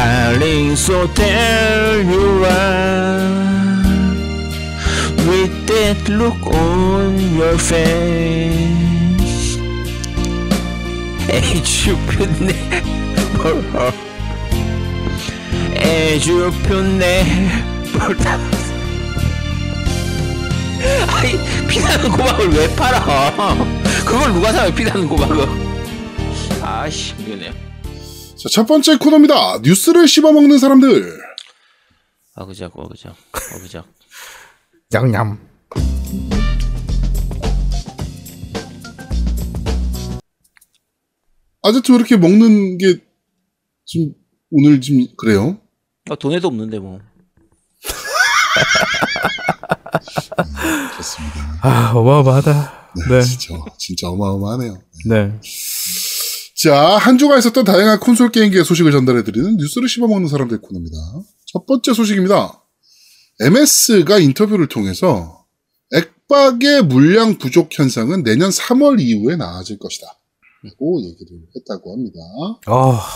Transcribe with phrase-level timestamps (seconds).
[0.00, 3.28] Darling, so there you are
[5.28, 7.76] With that look on your face
[11.28, 12.56] As you 편내
[15.76, 17.50] As you 편내
[21.12, 21.36] 아이
[21.68, 23.54] 피나는 고막을 왜 팔아
[24.06, 25.46] 그걸 누가 사요 피나는 고막을
[26.62, 27.69] 아씨 미안해요
[28.40, 29.58] 자, 첫 번째 코너입니다.
[29.62, 31.20] 뉴스를 씹어먹는 사람들.
[32.36, 33.14] 어그작 어그작
[33.56, 33.86] 어그작
[34.94, 35.38] 양념.
[41.62, 42.96] 아제트 왜 이렇게 먹는 게,
[43.84, 44.14] 지금,
[44.50, 45.58] 오늘 지금, 그래요?
[46.10, 46.98] 아, 돈에도 없는데 뭐
[50.96, 51.58] 좋습니다.
[51.62, 52.92] 아, 어마어마하다.
[53.10, 53.22] 네.
[53.22, 54.80] 진짜, 진짜 어마어마하네요.
[55.06, 55.38] 네.
[56.62, 60.96] 자, 한 주가 있었던 다양한 콘솔 게임기의 소식을 전달해드리는 뉴스를 씹어먹는 사람들 코너입니다.
[61.46, 62.62] 첫 번째 소식입니다.
[63.40, 65.46] MS가 인터뷰를 통해서
[65.94, 70.06] 액박의 물량 부족 현상은 내년 3월 이후에 나아질 것이다.
[70.62, 72.18] 라고 얘기를 했다고 합니다.
[72.66, 73.08] 아,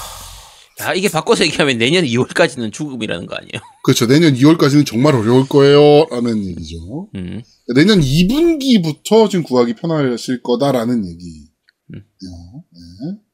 [0.81, 4.07] 야 이게 바꿔서 얘기하면 내년 2월까지는 죽음이라는 거 아니에요 그렇죠.
[4.07, 6.07] 내년 2월까지는 정말 어려울 거예요.
[6.11, 7.11] 라는 얘기죠.
[7.15, 7.43] 음.
[7.75, 11.45] 내년 2분기부터 지금 구하기 편하실 거다라는 얘기예요.
[11.93, 12.01] 음.
[12.23, 13.25] 네.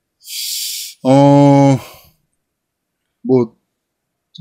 [1.03, 1.79] 어,
[3.23, 3.57] 뭐,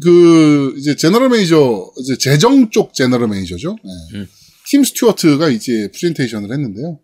[0.04, 3.76] 그, 이제 general manager, 이제 재정 쪽 general manager죠.
[3.84, 4.18] 네.
[4.18, 4.28] 음.
[4.70, 7.00] 팀 스튜어트가 이제 프레젠테이션을 했는데요.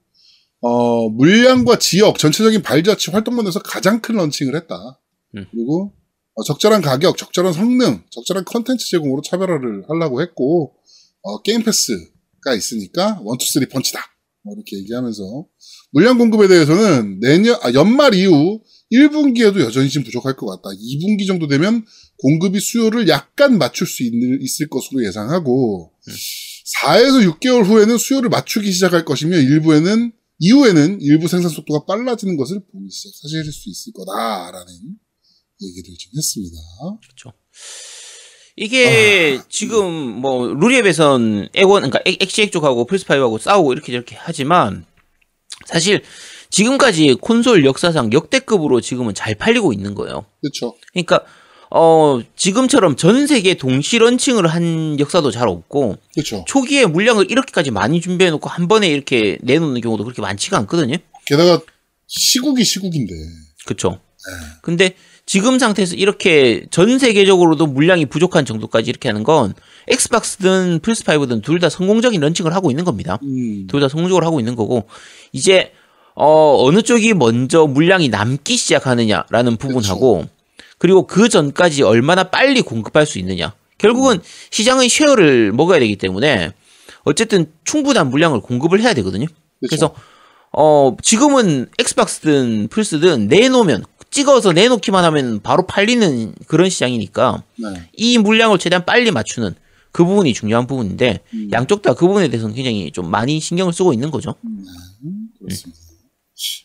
[0.61, 4.99] 어, 물량과 지역, 전체적인 발자취 활동면에서 가장 큰 런칭을 했다.
[5.35, 5.45] 음.
[5.51, 5.93] 그리고
[6.35, 10.75] 어, 적절한 가격, 적절한 성능, 적절한 컨텐츠 제공으로 차별화를 하려고 했고,
[11.21, 13.99] 어, Game Pass가 있으니까 one, two, three punch다.
[14.43, 15.23] 뭐 이렇게 얘기하면서
[15.91, 18.61] 물량 공급에 대해서는 내년, 아, 연말 이후
[18.95, 20.69] 1분기에도 여전히 좀 부족할 것 같다.
[20.75, 21.85] 2분기 정도 되면
[22.17, 25.91] 공급이 수요를 약간 맞출 수 있, 있을 것으로 예상하고,
[26.81, 32.89] 4에서 6개월 후에는 수요를 맞추기 시작할 것이며, 일부에는, 이후에는 일부 생산 속도가 빨라지는 것을 보기
[32.89, 34.67] 시작하실 수 있을 거다라는
[35.61, 36.57] 얘기를 좀 했습니다.
[37.01, 37.33] 그렇죠
[38.57, 44.85] 이게 지금 뭐 루리앱에선 액원 그러니까 엑시엑 쪽하고 플스5하고 싸우고 이렇게 저렇게 하지만
[45.65, 46.03] 사실
[46.49, 50.25] 지금까지 콘솔 역사상 역대급으로 지금은 잘 팔리고 있는 거예요.
[50.41, 50.75] 그렇죠.
[50.93, 51.21] 그러니까
[51.71, 56.45] 어 지금처럼 전 세계 동시 런칭을 한 역사도 잘 없고 그렇죠.
[56.47, 60.97] 초기에 물량을 이렇게까지 많이 준비해 놓고 한 번에 이렇게 내놓는 경우도 그렇게 많지가 않거든요.
[61.25, 61.61] 게다가
[62.07, 63.13] 시국이 시국인데.
[63.65, 63.99] 그렇죠.
[64.61, 64.95] 근데
[65.25, 69.53] 지금 상태에서 이렇게 전 세계적으로도 물량이 부족한 정도까지 이렇게 하는 건
[69.87, 73.17] 엑스박스든 플스5든 둘 다 성공적인 런칭을 하고 있는 겁니다.
[73.23, 74.87] 음, 둘다 성공적으로 하고 있는 거고
[75.31, 75.71] 이제
[76.15, 80.25] 어 어느 쪽이 먼저 물량이 남기 시작하느냐라는 부분하고
[80.77, 83.53] 그리고 그 전까지 얼마나 빨리 공급할 수 있느냐.
[83.77, 84.19] 결국은
[84.51, 86.51] 시장의 쉐어를 먹어야 되기 때문에
[87.03, 89.25] 어쨌든 충분한 물량을 공급을 해야 되거든요.
[89.59, 89.67] 그렇죠.
[89.69, 89.95] 그래서
[90.51, 97.89] 어 지금은 엑스박스든 플스든 내놓으면 찍어서 내놓기만 하면 바로 팔리는 그런 시장이니까 네.
[97.93, 99.53] 이 물량을 최대한 빨리 맞추는
[99.91, 101.49] 그 부분이 중요한 부분인데 음.
[101.51, 104.35] 양쪽 다 그 부분에 대해서는 굉장히 좀 많이 신경을 쓰고 있는 거죠.
[105.41, 105.84] 그렇습니다.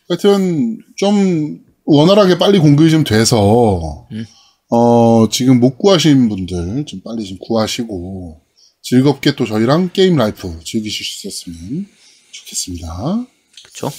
[0.09, 4.25] 하여튼 좀 원활하게 빨리 공급이 좀 돼서 음.
[4.69, 8.41] 어 지금 못 구하신 분들 좀 빨리 좀 구하시고
[8.81, 11.87] 즐겁게 또 저희랑 game life 즐기실 수 있었으면
[12.31, 13.25] 좋겠습니다.
[13.63, 13.91] 그렇죠?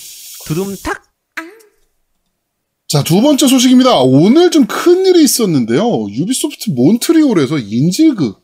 [0.46, 1.02] 두둠탁
[2.88, 4.00] 자, 두 번째 소식입니다.
[4.00, 6.10] 오늘 좀 큰 일이 있었는데요.
[6.10, 8.34] 유비소프트 몬트리올에서 인질극이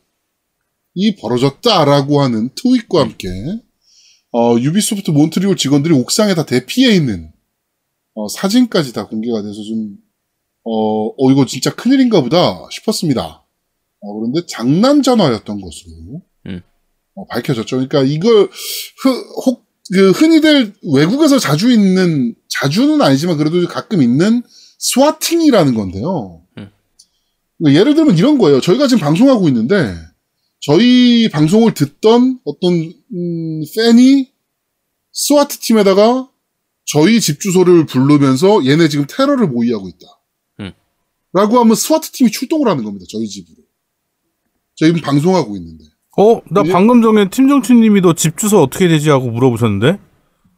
[1.19, 3.27] 벌어졌다라고 하는 tweet과 함께,
[4.31, 7.31] 어, 유비소프트 몬트리올 직원들이 옥상에 다 대피해 있는,
[8.13, 9.97] 어, 사진까지 다 공개가 돼서 좀,
[10.63, 13.45] 어, 어, 이거 진짜 큰일인가 보다 싶었습니다.
[14.01, 16.61] 어, 그런데 장난 전화였던 것으로, 음.
[17.15, 17.77] 어, 밝혀졌죠.
[17.77, 18.49] 그러니까 이걸,
[19.03, 19.09] 흐,
[19.45, 24.43] 혹, 그 흔히들 외국에서 자주 있는 자주는 아니지만 그래도 가끔 있는
[24.77, 26.43] swatting이라는 건데요.
[26.59, 26.69] 음.
[27.57, 28.61] 그러니까 예를 들면 이런 거예요.
[28.61, 29.95] 저희가 지금 방송하고 있는데
[30.61, 32.73] 저희 방송을 듣던 어떤
[33.13, 34.29] 음, 팬이
[35.11, 36.29] SWAT 팀에다가
[36.85, 39.99] 저희 집 주소를 부르면서 얘네 지금 테러를 모의하고 있다.
[40.61, 40.71] 음.
[41.33, 43.05] 라고 하면 SWAT 팀이 출동을 하는 겁니다.
[43.09, 43.57] 저희 집으로.
[44.75, 45.85] 저희 지금 방송하고 있는데.
[46.17, 46.71] 어, 나 예.
[46.71, 49.99] 방금 전에 팀정치님이 너 집 주소 어떻게 되지 하고 물어보셨는데?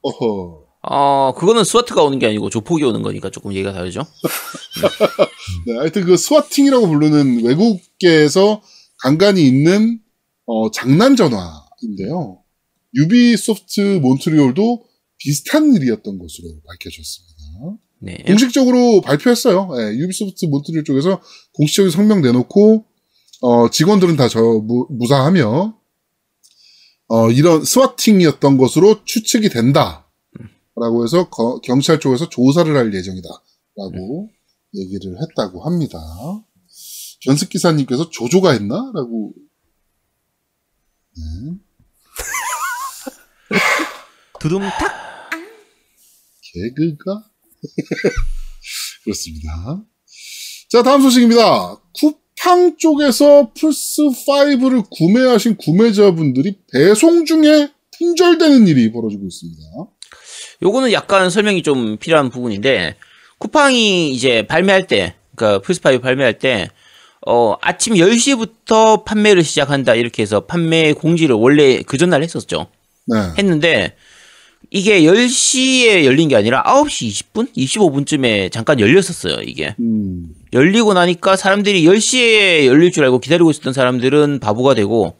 [0.02, 0.62] 어허.
[0.84, 4.02] 어 그거는 SWAT가 오는 게 아니고 조폭이 오는 거니까 조금 얘기가 다르죠.
[5.68, 8.64] 네, 하여튼 그 swatting이라고 부르는 외국계에서
[9.02, 10.00] 간간히 있는
[10.46, 12.42] 어, 장난 전화인데요.
[12.96, 14.84] 유비소프트 몬트리올도
[15.18, 17.80] 비슷한 일이었던 것으로 밝혀졌습니다.
[18.00, 18.24] 네.
[18.28, 19.70] 공식적으로 발표했어요.
[19.78, 21.22] 예, 유비소프트 몬트리올 쪽에서
[21.54, 22.86] 공식적인 성명 내놓고
[23.42, 24.42] 어, 직원들은 다 저
[24.90, 25.78] 무사하며
[27.08, 34.30] 어, 이런 스와팅이었던 것으로 추측이 된다라고 해서 거- 경찰 쪽에서 조사를 할 예정이다라고
[34.76, 36.00] 얘기를 했다고 합니다.
[37.22, 39.34] 변습 기사님께서 조조가 했나라고
[41.16, 41.24] 네.
[44.40, 45.30] 두둠탁.
[46.42, 47.24] 개그가?
[49.04, 49.84] 그렇습니다.
[50.70, 51.76] 자, 다음 소식입니다.
[51.94, 59.62] 쿠팡 쪽에서 플스 5를 구매하신 구매자분들이 배송 중에 품절되는 일이 벌어지고 있습니다.
[60.64, 62.96] 요거는 약간 설명이 좀 필요한 부분인데
[63.38, 66.70] 쿠팡이 이제 발매할 때, 그러니까 플스5 발매할 때
[67.28, 72.68] 어, 아침 10시부터 판매를 시작한다 이렇게 해서 판매 공지를 원래 그 전날 했었죠.
[73.08, 73.18] 네.
[73.38, 73.96] 했는데
[74.70, 79.76] 이게 10시에 열린 게 아니라 9시 20분, 25분쯤에 잠깐 열렸었어요, 이게.
[79.80, 85.18] 음, 열리고 나니까 사람들이 10시에 열릴 줄 알고 기다리고 있었던 사람들은 바보가 되고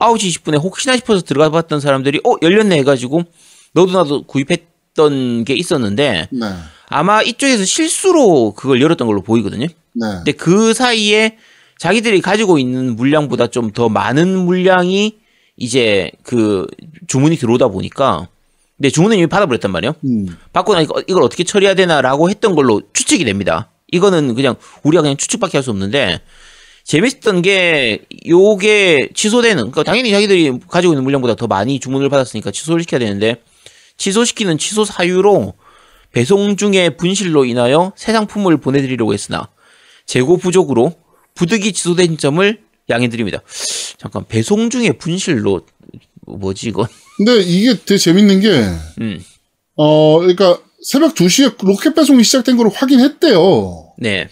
[0.00, 3.24] 9시 20분에 혹시나 싶어서 들어가 봤던 사람들이 어, 열렸네 해가지고
[3.72, 6.46] 너도 나도 구입했던 게 있었는데 네.
[6.92, 9.66] 아마 이쪽에서 실수로 그걸 열었던 걸로 보이거든요.
[9.66, 10.06] 네.
[10.16, 11.36] 근데 그 사이에
[11.78, 15.16] 자기들이 가지고 있는 물량보다 좀 더 많은 물량이
[15.56, 16.66] 이제 그
[17.08, 18.28] 주문이 들어오다 보니까
[18.76, 19.94] 근데 주문은 이미 받아버렸단 말이에요.
[20.04, 23.70] 음, 받고 나니까 어, 이걸 어떻게 처리해야 되나라고 했던 걸로 추측이 됩니다.
[23.92, 26.20] 이거는 그냥 우리가 그냥 추측밖에 할 수 없는데
[26.84, 32.82] 재밌었던 게 요게 취소되는 그러니까 당연히 자기들이 가지고 있는 물량보다 더 많이 주문을 받았으니까 취소를
[32.82, 33.36] 시켜야 되는데
[33.98, 35.54] 취소시키는 취소 사유로
[36.12, 39.48] 배송 중에 분실로 인하여 새 상품을 보내드리려고 했으나
[40.06, 40.94] 재고 부족으로
[41.34, 42.60] 부득이 취소된 점을
[42.90, 43.42] 양해드립니다.
[43.98, 45.62] 잠깐 배송 중에 분실로
[46.26, 46.86] 뭐지 이건?
[47.16, 48.48] 근데 이게 되게 재밌는 게,
[49.00, 49.22] 음,
[49.76, 53.94] 어, 그러니까 새벽 2시에 로켓 배송이 시작된 걸 확인했대요.
[53.98, 54.28] 네,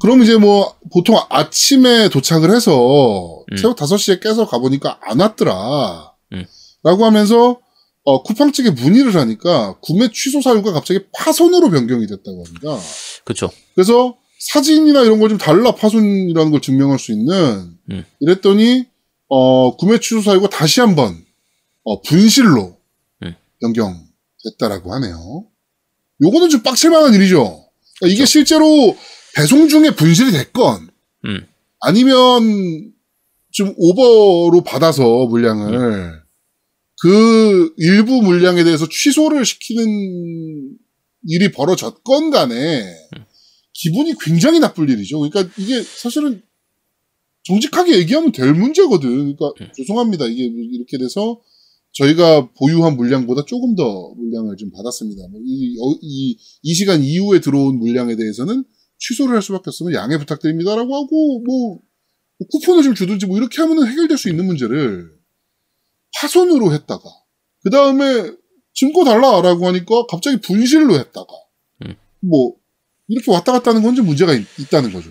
[0.00, 3.56] 그럼 이제 뭐 보통 아침에 도착을 해서 음.
[3.56, 6.12] 새벽 5시에 깨서 가보니까 안 왔더라.
[6.32, 6.44] 음.
[6.82, 7.58] 라고 하면서
[8.04, 12.78] 어, 쿠팡 측에 문의를 하니까 구매 취소 사유가 갑자기 파손으로 변경이 됐다고 합니다.
[13.24, 13.50] 그렇죠.
[13.74, 18.04] 그래서 사진이나 이런 걸 좀 달라 파손이라는 걸 증명할 수 있는 음.
[18.20, 18.86] 이랬더니
[19.28, 21.24] 어, 구매 취소 사유가 다시 한번
[21.84, 22.76] 어, 분실로
[23.22, 23.34] 음.
[23.60, 25.44] 변경됐다라고 하네요.
[26.22, 27.36] 요거는 좀 빡칠만한 일이죠.
[27.98, 28.26] 그러니까 이게 그렇죠.
[28.26, 28.96] 실제로
[29.36, 30.88] 배송 중에 분실이 됐건
[31.26, 31.46] 음.
[31.80, 32.92] 아니면
[33.52, 36.21] 좀 오버로 받아서 물량을 음.
[37.02, 40.76] 그 일부 물량에 대해서 취소를 시키는
[41.26, 42.82] 일이 벌어졌건 간에
[43.16, 43.24] 음.
[43.72, 45.18] 기분이 굉장히 나쁠 일이죠.
[45.18, 46.42] 그러니까 이게 사실은
[47.42, 49.08] 정직하게 얘기하면 될 문제거든.
[49.08, 49.68] 그러니까 음.
[49.74, 50.26] 죄송합니다.
[50.26, 51.40] 이게 이렇게 돼서
[51.94, 55.26] 저희가 보유한 물량보다 조금 더 물량을 좀 받았습니다.
[55.28, 58.62] 뭐 이, 어, 이, 이 시간 이후에 들어온 물량에 대해서는
[59.00, 61.80] 취소를 할 수밖에 없으면 양해 부탁드립니다라고 하고 뭐
[62.48, 65.21] 쿠폰을 좀 주든지 뭐 이렇게 하면 해결될 수 있는 문제를
[66.16, 67.02] 파손으로 했다가
[67.62, 68.30] 그 다음에
[68.74, 71.26] 증거 달라라고 하니까 갑자기 분실로 했다가
[71.84, 71.96] 음.
[72.20, 72.54] 뭐
[73.08, 75.10] 이렇게 왔다 갔다 하는 건좀 문제가 있, 다는 거죠.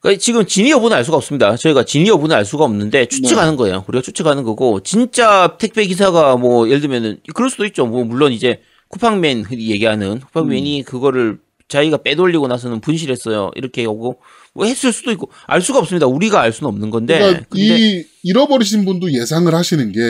[0.00, 1.56] 그러니까 지금 진위 여부는 알 수가 없습니다.
[1.56, 3.56] 저희가 진위 여부는 알 수가 없는데 추측하는 네.
[3.56, 3.84] 거예요.
[3.88, 7.86] 우리가 추측하는 거고 진짜 택배 기사가 뭐 예를 들면은 그럴 수도 있죠.
[7.86, 13.50] 뭐 물론 이제 쿠팡맨 얘기하는 쿠팡맨이 그거를 자기가 빼돌리고 나서는 분실했어요.
[13.56, 14.16] 이렇게 하고 뭐
[14.60, 16.06] 했을 수도 있고 알 수가 없습니다.
[16.06, 17.18] 우리가 알 수는 없는 건데.
[17.18, 20.00] 그러니까 이 잃어버리신 분도 예상을 하시는 게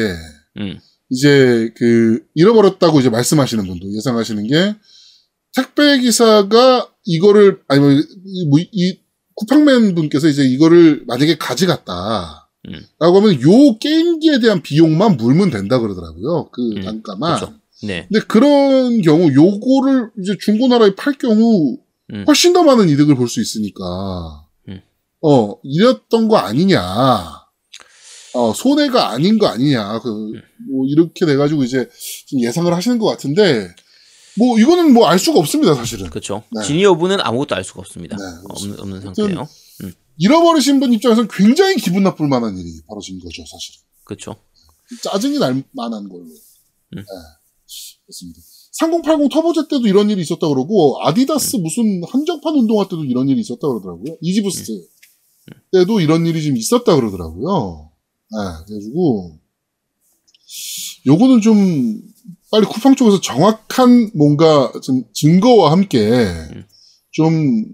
[0.59, 0.79] 음,
[1.11, 4.75] 이제 그 잃어버렸다고 이제 말씀하시는 분도 예상하시는 게
[5.55, 7.81] 택배 기사가 이거를 아니
[8.51, 9.01] 뭐이
[9.35, 12.51] 쿠팡맨 분께서 이제 이거를 만약에 가져갔다.
[12.69, 12.81] 음.
[12.99, 16.51] 라고 하면 요 게임기에 대한 비용만 물면 된다 그러더라고요.
[16.51, 17.37] 그 음, 단가만.
[17.37, 17.55] 그렇죠.
[17.83, 18.09] 네.
[18.09, 21.77] 근데 그런 경우 요거를 이제 중고나라에 팔 경우 음.
[22.27, 24.81] 훨씬 더 많은 이득을 볼 수 있으니까 음.
[25.23, 26.83] 어 이랬던 거 아니냐
[28.35, 30.43] 어 손해가 아닌 거 아니냐 그 음.
[30.71, 31.89] 뭐 이렇게 돼 가지고 이제
[32.27, 33.75] 좀 예상을 하시는 것 같은데
[34.37, 36.45] 뭐 이거는 뭐 알 수가 없습니다 사실은 그렇죠.
[36.53, 36.63] 네.
[36.65, 38.17] 진위 여부는 아무것도 알 수가 없습니다.
[38.17, 39.49] 네, 없는, 없는 상태예요.
[40.21, 44.37] 잃어버리신 분 입장에서는 굉장히 기분 나쁠 만한 일이 벌어진 거죠 사실은 그렇죠.
[45.03, 46.97] 짜증이 날 만한 걸로 음.
[46.97, 47.03] 네,
[48.07, 48.41] 그렇습니다
[48.73, 51.63] 3080 터보제 때도 이런 일이 있었다 그러고 아디다스 음.
[51.63, 54.17] 무슨 한정판 운동화 때도 이런 일이 있었다 그러더라고요.
[54.21, 55.53] Yeezy Boost 음.
[55.73, 57.91] 때도 이런 일이 좀 있었다 그러더라고요.
[58.31, 59.39] 네, 그래가지고
[61.07, 62.01] 요거는 좀
[62.51, 66.65] 빨리 쿠팡 쪽에서 정확한 뭔가 좀 증거와 함께 음.
[67.11, 67.65] 좀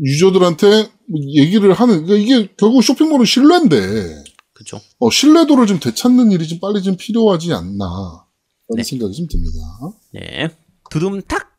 [0.00, 0.66] 유저들한테
[1.06, 4.80] 뭐 얘기를 하는 그러니까 이게 결국 쇼핑몰은 신뢰인데 그렇죠.
[4.98, 8.23] 어, 신뢰도를 좀 되찾는 일이 좀 빨리 좀 필요하지 않나
[8.68, 8.82] 라는 네.
[8.82, 9.58] 생각이 좀 듭니다.
[10.12, 10.48] 네.
[10.90, 11.54] 두둠탁.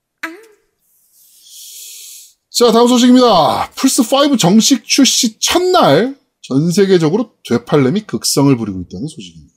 [2.50, 3.72] 자, 다음 소식입니다.
[3.72, 9.54] 플스5 정식 출시 첫날 전 세계적으로 되팔렘이 극성을 부리고 있다는 소식입니다.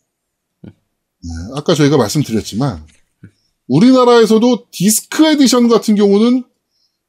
[0.64, 2.85] 네, 아까 저희가 말씀드렸지만
[3.69, 6.45] 우리나라에서도 디스크 에디션 같은 경우는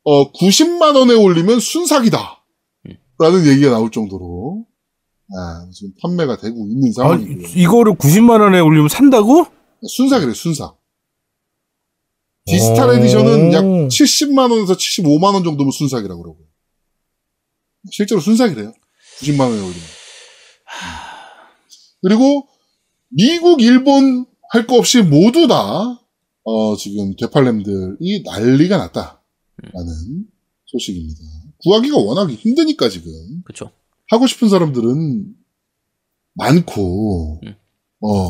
[0.03, 2.43] 어, 90만 원에 올리면 순삭이다.
[3.19, 4.65] 라는 얘기가 나올 정도로
[5.35, 7.47] 아, 지금 판매가 되고 있는 아, 상황이고요.
[7.55, 9.47] 이거를 90만 원에 올리면 산다고?
[9.87, 10.77] 순삭이래요, 순삭.
[12.45, 16.39] 디지털 에디션은 약 70만 원에서 75만 원 정도면 순삭이라고 그러고.
[17.91, 18.73] 실제로 순삭이래요.
[19.19, 19.81] 90만 원에 올리면.
[22.01, 22.47] 그리고
[23.09, 25.99] 미국, 일본 할 거 없이 모두 다
[26.43, 30.25] 어, 지금 되팔렘들이 난리가 났다라는
[30.65, 31.19] 소식입니다.
[31.59, 33.11] 구하기가 워낙 힘드니까 지금
[33.43, 33.71] 그렇죠.
[34.09, 35.35] 하고 싶은 사람들은
[36.33, 37.55] 많고, 음.
[38.01, 38.27] 어,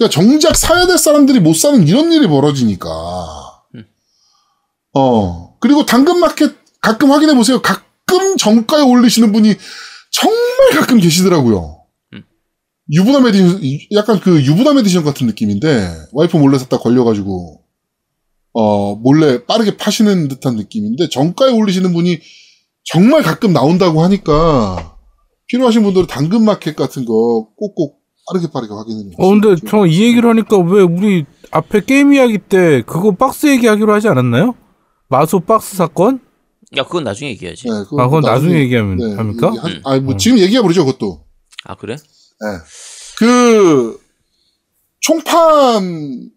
[0.00, 2.88] 그러니까 정작 사야 될 사람들이 못 사는 이런 일이 벌어지니까,
[3.74, 3.84] 음.
[4.94, 7.60] 어, 그리고 당근마켓 가끔 확인해 보세요.
[7.60, 9.54] 가끔 정가에 올리시는 분이
[10.10, 11.84] 정말 가끔 계시더라고요.
[12.14, 12.22] 음.
[12.90, 13.60] 유부남 에디션,
[13.92, 17.60] 약간 그 유부남 에디션 같은 느낌인데, 와이프 몰래 샀다 걸려가지고,
[18.54, 22.20] 어, 몰래 빠르게 파시는 듯한 느낌인데, 정가에 올리시는 분이
[22.84, 24.96] 정말 가끔 나온다고 하니까,
[25.48, 27.99] 필요하신 분들은 당근마켓 같은 거 꼭꼭
[28.30, 29.56] 빠르게 빠르게 확인을 어, 근데.
[29.66, 34.54] 저 이 얘기를 하니까 왜 우리 앞에 게임 이야기 때 그거 박스 얘기하기로 하지 않았나요?
[35.08, 36.20] 마소 박스 사건?
[36.76, 37.64] 야, 그건 나중에 얘기해야지.
[37.68, 39.50] 네, 아, 그건 나중에 얘기하면 네, 합니까?
[39.50, 39.82] 얘기한- 음.
[39.84, 41.24] 아니, 뭐, 지금 얘기해버리죠, 그것도.
[41.64, 41.96] 아, 그래?
[41.96, 42.46] 네.
[43.18, 43.98] 그,
[45.00, 46.30] 총판이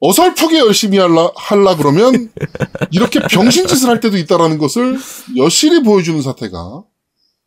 [0.00, 2.30] 어설프게 열심히 할라, 할라 그러면
[2.92, 4.98] 이렇게 병신짓을 할 때도 있다라는 것을
[5.36, 6.84] 여실히 보여주는 사태가,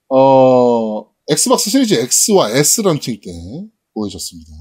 [0.09, 3.31] 어, Xbox Series X와 S 런칭 때
[3.93, 4.51] 보여졌습니다.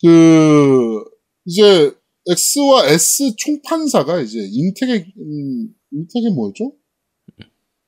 [0.00, 1.04] 그,
[1.44, 1.92] 이제,
[2.28, 6.72] X와 S 총판사가 이제 인텍의, 음, 인텍이 뭐였죠?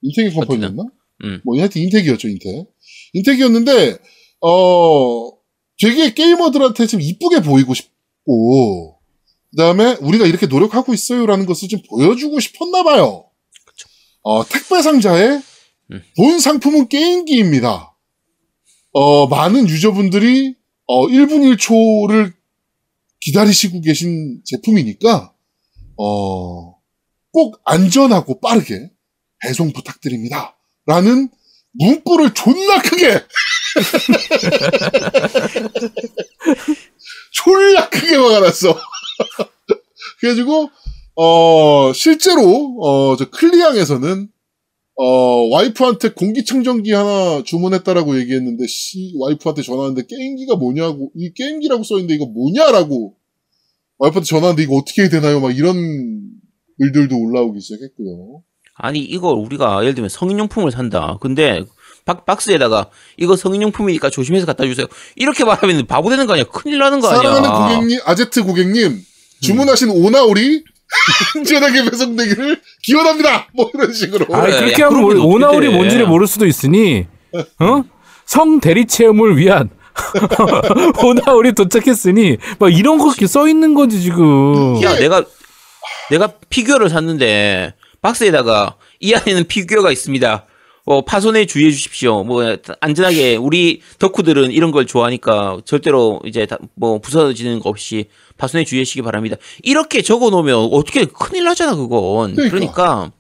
[0.03, 0.83] 인텍앤컴퍼니였나?
[1.25, 1.41] 음.
[1.45, 2.67] 뭐, 하여튼 인텍이었죠, 인텍.
[3.13, 3.99] 인텍이었는데,
[4.41, 5.31] 어,
[5.79, 8.99] 되게 게이머들한테 좀 이쁘게 보이고 싶고,
[9.51, 13.31] 그 다음에 우리가 이렇게 노력하고 있어요라는 것을 좀 보여주고 싶었나 봐요.
[13.65, 13.89] 그쵸.
[14.23, 15.43] 어, 택배 상자에 음.
[16.17, 17.95] 본 상품은 게임기입니다.
[18.93, 20.55] 어, 많은 유저분들이,
[20.87, 22.33] 어, 1분 1초를
[23.21, 25.33] 기다리시고 계신 제품이니까,
[25.97, 26.75] 어,
[27.33, 28.91] 꼭 안전하고 빠르게
[29.41, 30.57] 배송 부탁드립니다.
[30.87, 31.29] 라는
[31.73, 33.21] 문구를 존나 크게
[37.33, 38.79] 졸라 크게 막아놨어.
[40.21, 40.71] 그래가지고
[41.17, 44.29] 어 실제로 어 저 클리앙에서는
[44.97, 52.27] 어 와이프한테 공기청정기 하나 주문했다라고 얘기했는데 씨 와이프한테 전화하는데 게임기가 뭐냐고 이 게임기라고 써있는데 이거
[52.27, 53.17] 뭐냐라고
[53.99, 55.41] 와이프한테 전화하는데 이거 어떻게 해야 되나요?
[55.41, 55.75] 막 이런
[56.79, 58.43] 글들도 올라오기 시작했고요.
[58.77, 61.17] 아니, 이걸 우리가 예를 들면 성인용품을 산다.
[61.21, 61.65] 근데
[62.05, 64.87] 박, 박스에다가 이거 성인용품이니까 조심해서 갖다 주세요.
[65.15, 66.45] 이렇게 말하면 바보 되는 거 아니야?
[66.47, 67.35] 큰일 나는 거 아니야?
[67.35, 69.01] 사랑하는 고객님, 아제트 고객님,
[69.41, 70.65] 주문하신 오나오리
[71.37, 73.49] 안전하게 배송되기를 기원합니다.
[73.55, 74.27] 뭐 이런 식으로.
[74.35, 74.59] 아, 그래.
[74.61, 75.69] 그렇게 야, 하면 오- 오나홀이?
[75.69, 77.07] 뭔지를 모를 수도 있으니,
[77.59, 77.83] 어?
[78.27, 79.71] 성 대리 체험을 위한
[81.05, 84.83] 오나홀이 도착했으니, 막 이런 거 써 있는 거지, 지금.
[84.83, 85.25] 야, 내가
[86.11, 90.45] 내가 피규어를 샀는데 박스에다가 이 안에는 피규어가 있습니다.
[90.87, 92.25] 어, 파손에 주의해 주십시오.
[92.25, 98.65] 뭐 안전하게 우리 덕후들은 이런 걸 좋아하니까 절대로 이제 다, 뭐 부서지는 거 없이 파손에
[98.65, 99.37] 주의하시기 바랍니다.
[99.63, 102.35] 이렇게 적어 놓으면 어떻게 큰일 나잖아, 그건.
[102.35, 102.51] 그러니까.
[102.51, 103.13] 그러니까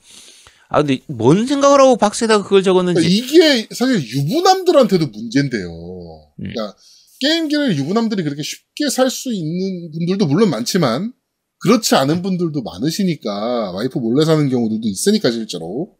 [0.68, 5.68] 아 근데 뭔 생각을 하고 박스에다가 그걸 적었는지 그러니까 이게 사실 유부남들한테도 문제인데요.
[5.68, 6.50] 음.
[6.52, 6.76] 그러니까
[7.20, 11.12] 게임기를 유부남들이 그렇게 쉽게 살 수 있는 분들도 물론 많지만
[11.60, 15.94] 그렇지 않은 분들도 많으시니까 와이프 몰래 사는 경우들도 있으니까 실제로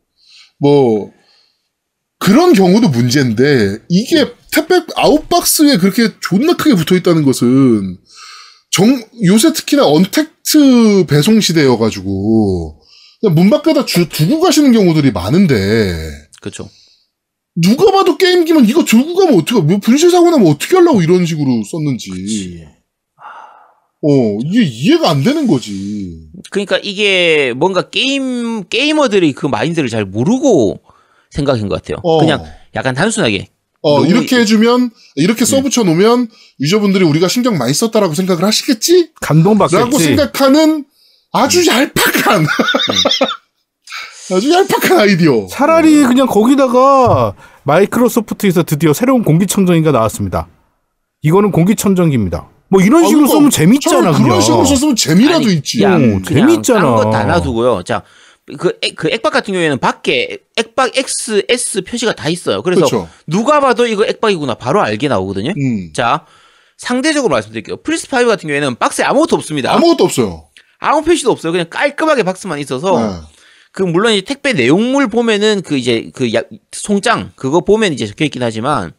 [0.58, 1.12] 뭐
[2.24, 7.98] 그런 경우도 문제인데 이게 택배 아웃박스에 그렇게 존나 크게 붙어 있다는 것은
[8.70, 12.80] 정 요새 특히나 언택트 배송 시대여 가지고
[13.20, 16.70] 그냥 문 밖에다 주, 두고 가시는 경우들이 많은데 그렇죠.
[17.56, 21.62] 누가 봐도 게임기면 이거 들고 가면 어떻게, 뭐 분실 사고 나면 어떻게 하려고 이런 식으로
[21.70, 22.10] 썼는지.
[22.10, 22.64] 그치.
[24.02, 26.26] 어, 이게 이해가 안 되는 거지.
[26.50, 30.80] 그러니까 이게 뭔가 게임 게이머들이 그 마인드를 잘 모르고
[31.34, 31.98] 생각인 것 같아요.
[32.02, 32.20] 어.
[32.20, 33.48] 그냥 약간 단순하게
[33.82, 39.10] 어, 너무 이렇게 이- 해주면, 이렇게 써붙여 놓으면, 유저분들이 우리가 신경 많이 썼다라고 생각을 하시겠지?
[39.20, 39.76] 감동받겠지.
[39.76, 40.86] 라고 생각하는
[41.32, 42.46] 아주 얄팍한,
[44.34, 45.46] 아주 얄팍한 아이디어.
[45.50, 50.48] 차라리 그냥 거기다가 마이크로소프트에서 드디어 새로운 공기청정기가 나왔습니다.
[51.20, 52.48] 이거는 공기청정기입니다.
[52.70, 54.12] 뭐 이런 아, 식으로 그러니까 쓰면 재밌잖아.
[54.12, 55.82] 그런 식으로 썼으면 재미라도 아니, 있지.
[55.82, 56.80] 야, 오, 재밌잖아.
[56.80, 57.82] 딴거다 놔두고요.
[57.82, 58.02] 자,
[58.58, 62.62] 그, 액, 그 액박 같은 경우에는 밖에 액박 X, S 표시가 다 있어요.
[62.62, 63.08] 그래서 그렇죠.
[63.26, 65.52] 누가 봐도 이거 액박이구나 바로 알게 나오거든요.
[65.58, 65.92] 음.
[65.94, 66.26] 자,
[66.76, 67.76] 상대적으로 말씀드릴게요.
[67.78, 69.72] 플스5 같은 경우에는 박스에 아무것도 없습니다.
[69.74, 70.48] 아무것도 없어요.
[70.78, 71.52] 아무 표시도 없어요.
[71.52, 73.20] 그냥 깔끔하게 박스만 있어서 네.
[73.72, 78.26] 그 물론 이제 택배 내용물 보면은 그 이제 그 야- 송장 그거 보면 이제 적혀
[78.26, 78.92] 있긴 하지만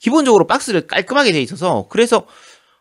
[0.00, 2.26] 기본적으로 박스를 깔끔하게 돼 있어서 그래서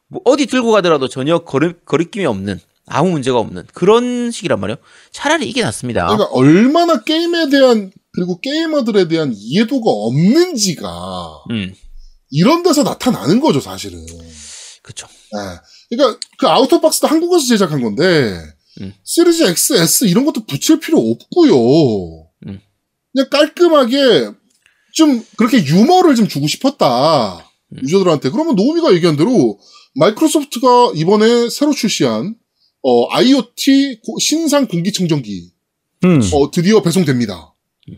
[0.08, 4.78] 뭐 어디 들고 가더라도 전혀 거리, 거리낌이 없는 아무 문제가 없는 그런 식이란 말이에요.
[5.12, 6.08] 차라리 이게 낫습니다.
[6.08, 11.74] 그러니까 얼마나 게임에 대한 그리고 게이머들에 대한 이해도가 없는지가 음,
[12.32, 14.06] 이런 데서 나타나는 거죠, 사실은.
[14.82, 15.08] 그쵸.
[15.36, 15.60] 예.
[15.90, 18.42] 그러니까 그 아우터박스도 한국에서 제작한 건데
[18.82, 18.94] 음.
[19.04, 22.30] 시리즈 X, S 이런 것도 붙일 필요 없고요.
[22.48, 22.62] 음.
[23.14, 24.32] 그냥 깔끔하게
[24.94, 27.36] 좀 그렇게 유머를 좀 주고 싶었다
[27.74, 27.78] 음.
[27.84, 28.30] 유저들한테.
[28.30, 29.60] 그러면 노우미가 얘기한 대로
[29.96, 32.36] 마이크로소프트가 이번에 새로 출시한
[32.84, 35.52] 어, IoT 고- 신상 공기청정기
[36.06, 36.22] 음.
[36.34, 37.54] 어, 드디어 배송됩니다.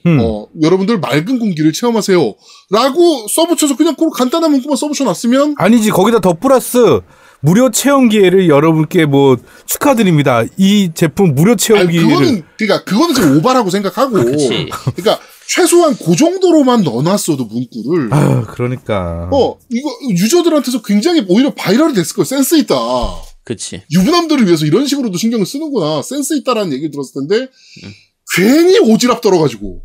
[0.05, 0.19] 음.
[0.21, 2.35] 어, 여러분들 맑은 공기를 체험하세요.
[2.69, 7.01] 라고 써붙여서 그냥 그 간단한 문구만 써붙여놨으면 아니지 거기다 더 플러스
[7.41, 10.43] 무료 체험 기회를 여러분께 뭐 축하드립니다.
[10.57, 14.69] 이 제품 무료 체험 아니, 기회를 그거는 그러니까 그거는 좀 오바라고 생각하고 그치.
[14.95, 22.13] 그러니까 최소한 그 정도로만 넣어놨어도 문구를 아 그러니까 어 이거 user들한테서 굉장히 오히려 viral이 됐을
[22.15, 22.75] 거예요 센스 있다
[23.49, 23.81] 그치.
[23.91, 27.51] 유부남들을 위해서 이런 식으로도 신경을 쓰는구나 센스 있다라는 얘기를 들었을 텐데
[27.83, 27.93] 음.
[28.35, 29.81] 괜히 오지랖 떨어가지고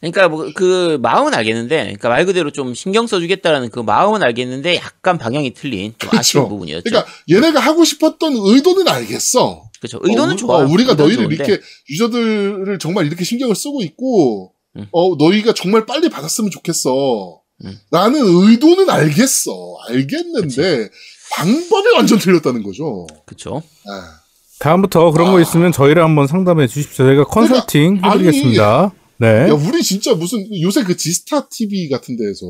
[0.00, 5.16] 그러니까 뭐 그 마음은 알겠는데, 그러니까 말 그대로 좀 신경 써주겠다라는 그 마음은 알겠는데 약간
[5.16, 6.50] 방향이 틀린 좀 아쉬운 그쵸.
[6.50, 6.82] 부분이었죠.
[6.84, 9.98] 그러니까 얘네가 하고 싶었던 의도는 알겠어 그렇죠.
[10.02, 10.58] 의도는 어, 좋아.
[10.58, 11.34] 어, 우리가 너희를 좋은데.
[11.34, 11.60] 이렇게
[11.90, 14.86] 유저들을 정말 이렇게 신경을 쓰고 있고 음.
[14.92, 17.40] 어 너희가 정말 빨리 받았으면 좋겠어.
[17.64, 17.78] 음.
[17.90, 19.50] 라는 의도는 알겠어.
[19.88, 20.90] 알겠는데
[21.36, 23.06] 방법이 완전 틀렸다는 거죠.
[23.26, 23.62] 그렇죠.
[23.88, 24.20] 아,
[24.58, 27.06] 다음부터 그런 거 있으면 저희를 한번 상담해 주십시오.
[27.06, 28.94] 저희가 컨설팅 그러니까, 아니, 해드리겠습니다.
[29.18, 29.48] 네.
[29.48, 32.46] 야 우리 진짜 무슨 요새 그 지스타 TV 같은 데에서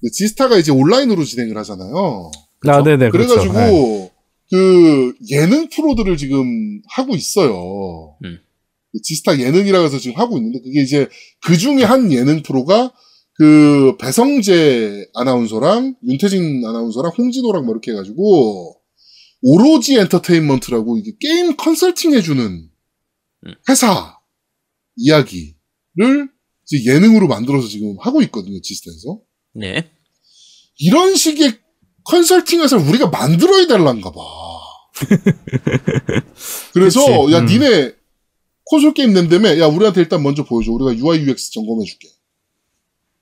[0.00, 2.30] 그 지스타가 이제 온라인으로 진행을 하잖아요.
[2.66, 3.10] 아, 네네.
[3.10, 3.34] 그렇죠.
[3.34, 4.10] 그래가지고 네.
[4.50, 8.16] 그 예능 프로들을 지금 하고 있어요.
[8.24, 8.38] 음.
[8.92, 11.08] 그 지스타 예능이라고 해서 지금 하고 있는데 그게 이제
[11.42, 12.92] 그 중에 한 예능 프로가
[13.36, 18.80] 그 배성재 아나운서랑 윤태진 아나운서랑 홍진호랑 뭐 이렇게 해가지고
[19.42, 22.70] 오로지 엔터테인먼트라고 이게 게임 컨설팅 해주는
[23.46, 23.54] 음.
[23.68, 24.18] 회사
[24.96, 26.28] 이야기를
[26.86, 29.20] 예능으로 만들어서 지금 하고 있거든요 지스타에서.
[29.54, 29.90] 네.
[30.78, 31.58] 이런 식의
[32.04, 34.20] 컨설팅 회사를 우리가 만들어야 될란가 봐.
[36.72, 37.46] 그래서, 그치, 야, 음.
[37.46, 37.94] 니네
[38.66, 40.72] 콘솔 게임 낸다며, 야, 우리한테 일단 먼저 보여줘.
[40.72, 42.08] 우리가 UI, UX 점검해줄게.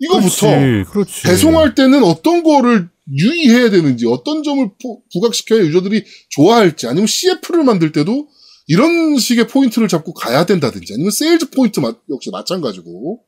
[0.05, 0.91] 이거부터 그렇지.
[0.91, 1.23] 그렇지.
[1.23, 7.93] 배송할 때는 어떤 거를 유의해야 되는지, 어떤 점을 포- 부각시켜야 user들이 좋아할지, 아니면 CF를 만들
[7.93, 8.29] 때도
[8.69, 13.25] 이런 식의 포인트를 잡고 가야 된다든지, 아니면 세일즈 포인트 마- 역시 마찬가지고,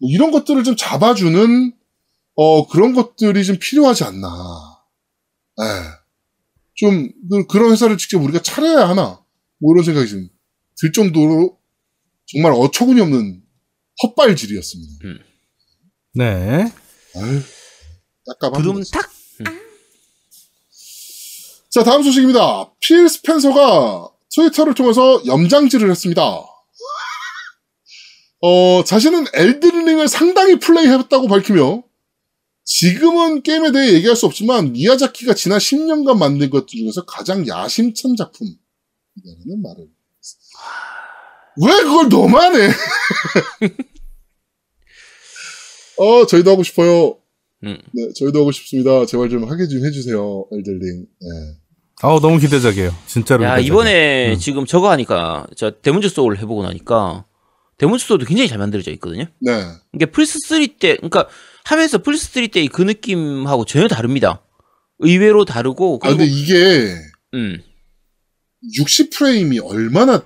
[0.00, 1.72] 뭐 이런 것들을 좀 잡아주는,
[2.36, 4.28] 어, 그런 것들이 좀 필요하지 않나.
[5.62, 5.64] 예.
[6.74, 7.08] 좀,
[7.48, 9.20] 그, 런 회사를 직접 우리가 차려야 하나.
[9.60, 10.28] 뭐 이런 생각이 좀
[10.80, 11.56] 들 정도로
[12.26, 13.40] 정말 어처구니 없는
[14.02, 14.92] 헛발질이었습니다.
[16.14, 16.72] 네.
[17.16, 17.42] 아유,
[18.26, 18.62] 딱까만.
[18.62, 19.10] 부름탁.
[21.70, 22.70] 자, 다음 소식입니다.
[22.78, 26.22] 필 스펜서가 트위터를 통해서 염장질을 했습니다.
[28.40, 31.82] 어, 자신은 엘든링을 상당히 플레이했다고 밝히며
[32.64, 39.62] 지금은 게임에 대해 얘기할 수 없지만 미야자키가 지난 10년간 만든 것들 중에서 가장 야심찬 작품이라는
[39.62, 39.88] 말을
[41.56, 42.70] 왜 그걸 너만 해?
[45.98, 47.16] 어, 저희도 하고 싶어요.
[47.64, 47.78] 음.
[47.92, 49.06] 네, 저희도 하고 싶습니다.
[49.06, 51.06] 제발 좀 하게 좀 해주세요, 엘들링.
[51.20, 51.28] 네.
[52.02, 52.90] 아우 너무 기대작이에요.
[53.06, 53.44] 진짜로.
[53.44, 53.66] 야 기대작이에요.
[53.72, 54.38] 이번에 음.
[54.38, 57.24] 지금 저거 하니까 저 데몬즈 소울 해보고 나니까
[57.78, 59.24] Demon's Souls도 굉장히 잘 만들어져 있거든요.
[59.40, 59.52] 네.
[59.94, 61.28] 이게 플스 3 때, 그러니까
[61.64, 64.42] 하면서 플스 3 때 그 느낌하고 전혀 다릅니다.
[64.98, 66.94] 의외로 다르고 아, 그리고 근데 이게
[67.34, 67.60] 음
[68.78, 70.24] 60 프레임이 얼마나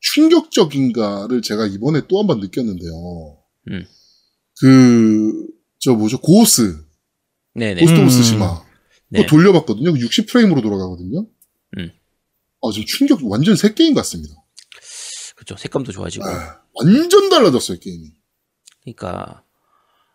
[0.00, 2.92] 충격적인가를 제가 이번에 또 한 번 느꼈는데요.
[3.70, 3.86] 음.
[4.60, 5.46] 그,
[5.78, 6.18] 저 뭐죠?
[6.18, 6.84] 고스.
[7.54, 8.10] 네네 Ghost of 음.
[8.10, 8.62] Tsushima.
[9.08, 9.20] 네.
[9.20, 9.92] 그거 돌려봤거든요.
[9.92, 11.26] 60프레임으로 돌아가거든요.
[11.78, 11.90] 음.
[12.62, 14.34] 아, 지금 충격, 완전 새 게임 같습니다.
[15.34, 18.10] 그렇죠 색감도 좋아지고 아, 완전 달라졌어요, 게임이.
[18.82, 19.42] 그러니까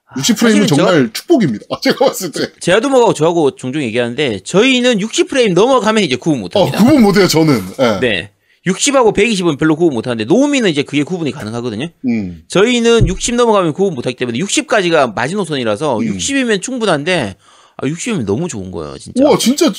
[0.06, 1.66] 아, 60프레임은 사실은 정말 축복입니다.
[1.72, 2.42] 아, 제가 봤을 때.
[2.54, 6.78] 저, 제아도모하고 저하고 종종 얘기하는데 저희는 60프레임 넘어가면 이제 구분 어, 못합니다.
[6.78, 7.60] 구분 못해요, 저는.
[7.80, 8.00] 예.
[8.00, 8.35] 네
[8.66, 11.88] 60하고 120은 별로 구분 못하는데 노우미는 이제 그게 구분이 가능하거든요.
[12.08, 12.44] 음.
[12.48, 16.06] 저희는 60 넘어가면 구분 못하기 때문에 60까지가 마지노선이라서 음.
[16.18, 17.38] 60이면 충분한데
[17.78, 19.24] 아, 60이면 너무 좋은 거예요 진짜.
[19.24, 19.72] 우와, 진짜,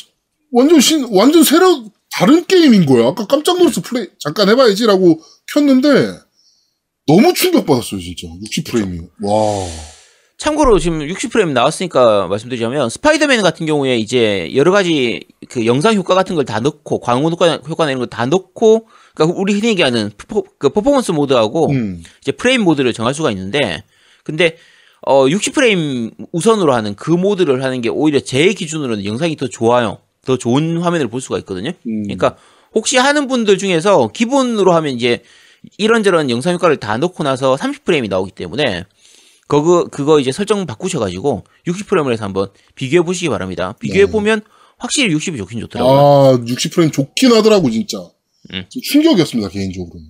[0.53, 3.09] 완전 신, 완전 새로, 다른 게임인 거야.
[3.09, 5.20] 아까 깜짝 놀라서 플레이 잠깐 해봐야지라고
[5.53, 6.18] 켰는데
[7.07, 9.01] 너무 충격받았어요 진짜 60 프레임이.
[9.22, 9.66] 와.
[10.38, 16.35] 참고로 지금 60프레임 나왔으니까 말씀드리자면 스파이더맨 같은 경우에 이제 여러 가지 그 영상 효과 같은
[16.35, 20.44] 걸 다 넣고 광원 효과, 효과 내는 걸 다 넣고 그러니까 우리 흔히 얘기하는 퍼포,
[20.59, 22.03] 그 performance mode하고 음.
[22.20, 23.83] 이제 frame mode를 정할 수가 있는데
[24.25, 24.57] 근데
[25.07, 29.99] 어 60프레임 우선으로 하는 그 모드를 하는 게 오히려 제 기준으로는 영상이 더 좋아요.
[30.27, 31.70] 더 좋은 화면을 볼 수가 있거든요.
[31.87, 32.03] 음.
[32.03, 32.37] 그러니까
[32.75, 35.22] 혹시 하는 분들 중에서 기본으로 하면 이제
[35.79, 38.85] 이런저런 영상 효과를 다 넣고 나서 30프레임이 나오기 때문에
[39.46, 43.74] 그거 그거 이제 설정 바꾸셔가지고 60프레임을 해서 한번 비교해 보시기 바랍니다.
[43.78, 44.42] 비교해 보면
[44.78, 45.96] 확실히 60이 좋긴 좋더라고요.
[45.96, 47.98] 아 60프레임 좋긴 하더라고 진짜.
[48.52, 48.64] 음.
[48.68, 50.00] 좀 충격이었습니다 개인적으로.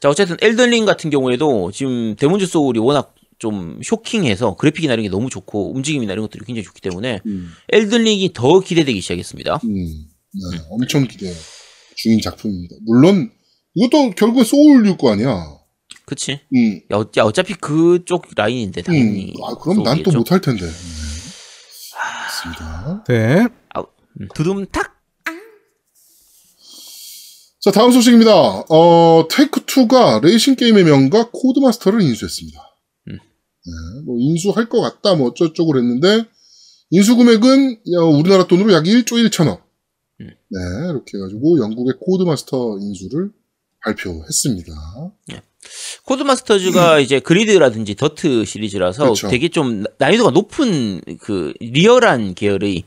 [0.00, 5.28] 자 어쨌든 엘든링 같은 경우에도 지금 데몬즈 소울이 워낙 좀 쇼킹해서 그래픽이나 이런 게 너무
[5.30, 7.50] 좋고 움직임이나 이런 것들이 굉장히 좋기 때문에 음.
[7.72, 9.60] 엘든링이 더 기대되기 시작했습니다.
[9.64, 9.74] 음.
[9.76, 11.32] 네, 엄청 기대
[11.96, 12.76] 중인 작품입니다.
[12.86, 13.30] 물론
[13.74, 15.53] 이것도 결국에 소울 6거 아니야.
[16.06, 16.40] 그치?
[16.54, 16.80] 음.
[16.92, 18.84] 야, 어- 야, 어차피 그쪽 라인인데 음.
[18.84, 19.34] 당연히.
[19.42, 20.10] 아 그럼 난 또.
[20.12, 20.66] 못할 텐데.
[20.66, 20.72] 네.
[21.96, 23.04] 맞습니다.
[23.08, 23.46] 네.
[24.20, 24.94] 음, 두둠탁.
[27.60, 28.30] 자 다음 소식입니다.
[28.68, 32.58] 어 Take 2가 레이싱 게임의 명가 Codemaster를 인수했습니다.
[33.08, 33.16] 음.
[33.16, 36.26] 네, 뭐 인수할 것 같다 뭐 어쩌고저쩌고 그랬는데
[36.90, 39.62] 인수 금액은 어, 우리나라 돈으로 약 1조 1천억.
[40.20, 40.26] 음.
[40.28, 40.58] 네
[40.90, 43.30] 이렇게 해가지고 영국의 Codemaster 인수를
[43.82, 44.72] 발표했습니다.
[46.04, 49.06] Codemasters가 이제 GRID라든지 더트 시리즈라서 음.
[49.06, 49.28] 그렇죠.
[49.28, 52.84] 되게 좀 난이도가 높은 그 리얼한 계열의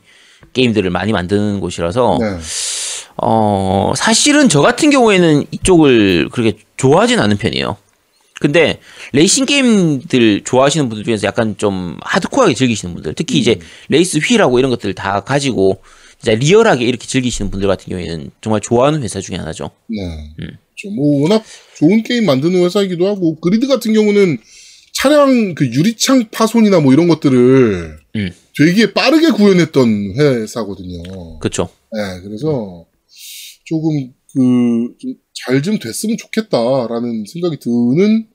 [0.52, 2.38] 게임들을 많이 만드는 곳이라서 네.
[3.16, 7.76] 어 사실은 저 같은 경우에는 이쪽을 그렇게 좋아하진 않은 편이에요.
[8.40, 8.78] 근데
[9.12, 13.58] 레이싱 게임들 좋아하시는 분들 중에서 약간 좀 하드코어하게 즐기시는 분들, 특히 이제
[13.88, 15.82] race wheel하고 이런 것들 다 가지고
[16.20, 19.70] 진짜 리얼하게 이렇게 즐기시는 분들 같은 경우에는 정말 좋아하는 회사 중에 하나죠.
[19.88, 20.34] 네.
[20.40, 20.56] 음.
[20.80, 20.94] 그렇죠.
[20.94, 21.42] 뭐 워낙
[21.76, 24.38] 좋은 게임 만드는 회사이기도 하고 GRID 같은 경우는
[24.94, 28.30] 차량 그 유리창 파손이나 뭐 이런 것들을 음.
[28.56, 31.38] 되게 빠르게 구현했던 회사거든요.
[31.38, 31.68] 그렇죠.
[31.92, 32.86] 네, 그래서
[33.64, 34.94] 조금 그
[35.34, 38.26] 잘좀 됐으면 좋겠다라는 생각이 드는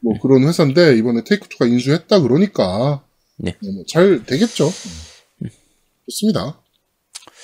[0.00, 0.18] 뭐 음.
[0.22, 3.04] 그런 회사인데 이번에 테이크투가 인수했다 그러니까
[3.36, 3.54] 네.
[3.60, 4.70] 뭐잘 되겠죠.
[6.08, 6.60] 좋습니다.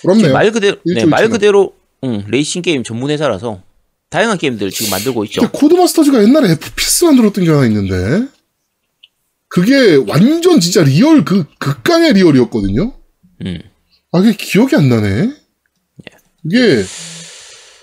[0.00, 0.33] 부럽네요.
[0.33, 1.28] 말 그대로 네, 말.
[1.28, 3.62] 그대로 응, 레이싱 게임 전문 회사라서
[4.11, 5.40] 다양한 게임들 지금 만들고 있죠.
[5.40, 8.27] 근데 코드마스터즈가 옛날에 FPS 만들었던 게 하나 있는데
[9.49, 12.93] 그게 완전 진짜 리얼 그 극강의 리얼이었거든요.
[13.45, 13.59] 음.
[14.12, 15.31] 아 그게 기억이 안 나네.
[16.43, 16.85] 그게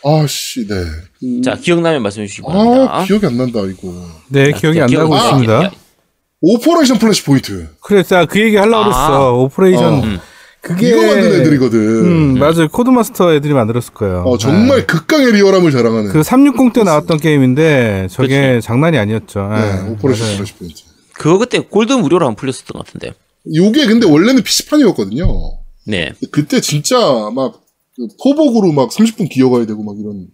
[0.04, 0.76] 아씨 네.
[1.20, 3.04] 그- 자 기억나면 말씀해 주시기 아 바랍니다.
[3.06, 3.94] 기억이 안 난다 이거.
[4.30, 5.64] 네, 기억이 안 기억- 나고 아, 있습니다.
[5.66, 5.72] 야,
[6.42, 7.70] Operation Flashpoint.
[7.82, 8.84] 그래, 자, 그 얘기 하려고 아.
[8.86, 9.34] 그랬어.
[9.44, 9.84] Operation.
[9.94, 10.04] 어.
[10.04, 10.20] 음.
[10.62, 10.89] 그게.
[10.89, 11.80] 이거 만든 애들이거든.
[11.80, 12.67] 음, 맞아요.
[12.72, 14.24] Codemaster 애들이 만들었을 거예요.
[14.26, 14.86] 어 정말 네.
[14.86, 16.12] 극강의 리얼함을 자랑하는.
[16.12, 19.50] 그 360 때 나왔던 게임인데, 저게 장난이 아니었죠.
[19.54, 20.84] 네, 네, Operation Point.
[21.13, 23.13] 그거 그때 골드 무료로 한 풀렸었던 것 같은데.
[23.56, 25.26] 요게 근데 원래는 PC판이었거든요.
[25.88, 26.12] 네.
[26.32, 30.28] 그때 진짜 막그 포복으로 막 30분 기어가야 되고 막 이런.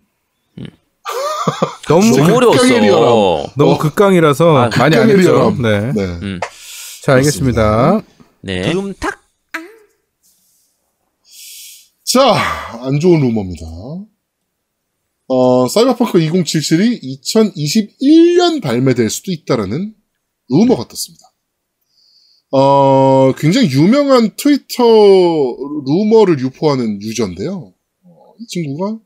[1.87, 2.35] 너무, 진짜 너무.
[2.35, 3.53] 어려웠어.
[3.55, 3.77] 너무 어.
[3.77, 5.31] 극강이라서 아, 많이 안 극강의 했죠.
[5.31, 5.61] 리얼함.
[5.61, 5.91] 네.
[5.93, 6.03] 네.
[6.21, 6.39] 음.
[7.03, 8.01] 자, 알겠습니다.
[8.41, 8.63] 네.
[8.63, 9.16] 두둠탁.
[12.09, 12.21] 자,
[12.85, 13.65] 안 좋은 루머입니다.
[15.27, 19.93] 어, 사이버펑크 2077이 2021년 발매될 수도 있다라는
[20.47, 21.25] 루머가 떴습니다.
[22.51, 24.85] 어, 굉장히 유명한 트위터
[25.85, 27.73] 루머를 유포하는 유저인데요.
[28.03, 29.01] 어, 이 친구가,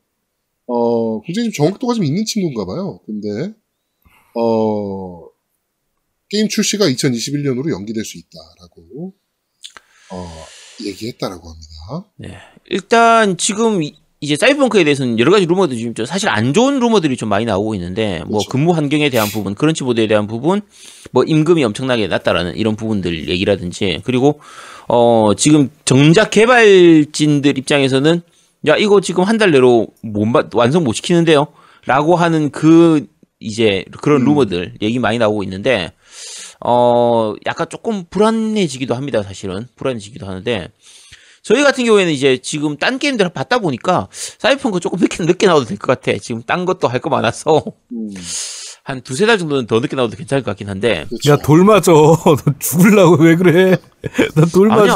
[0.66, 3.00] 어, 굉장히 좀 정확도가 좀 있는 친구인가 봐요.
[3.04, 3.52] 근데,
[4.36, 5.26] 어,
[6.28, 9.12] 게임 출시가 2021년으로 연기될 수 있다라고,
[10.12, 10.44] 어,
[10.84, 11.71] 얘기했다라고 합니다.
[12.16, 12.36] 네.
[12.70, 17.16] 일단 지금 이- 이제 사이버펑크에 대해서는 여러 가지 루머들이 지금 좀 사실 안 좋은 루머들이
[17.16, 18.48] 좀 많이 나오고 있는데 뭐 그렇죠.
[18.50, 20.60] 근무 환경에 대한 부분, 크런치 보드에 대한 부분,
[21.10, 24.38] 뭐 임금이 엄청나게 낮다라는 이런 부분들 얘기라든지 그리고
[24.88, 28.22] 어 지금 정작 개발진들 입장에서는
[28.68, 33.06] 야 이거 지금 한 달 내로 못 마- 완성 못 시키는데요라고 하는 그
[33.40, 34.26] 이제 그런 음.
[34.26, 35.90] 루머들 얘기 많이 나오고 있는데
[36.64, 40.68] 어 약간 조금 불안해지기도 합니다 사실은 불안해지기도 하는데
[41.42, 45.76] 저희 같은 경우에는 이제 지금 딴 게임들 봤다 보니까 사이펑크 조금 늦게, 늦게 나와도 될
[45.78, 46.16] 것 같아.
[46.18, 48.10] 지금 딴 것도 할 거 많아서 음,
[48.84, 51.04] 한 두세 달 정도는 더 늦게 나와도 괜찮을 것 같긴 한데.
[51.08, 51.32] 그렇죠.
[51.32, 51.90] 야, 돌 맞아.
[51.92, 53.76] 너 죽을라고 왜 그래?
[54.36, 54.68] 나 돌.
[54.68, 54.94] 맞아.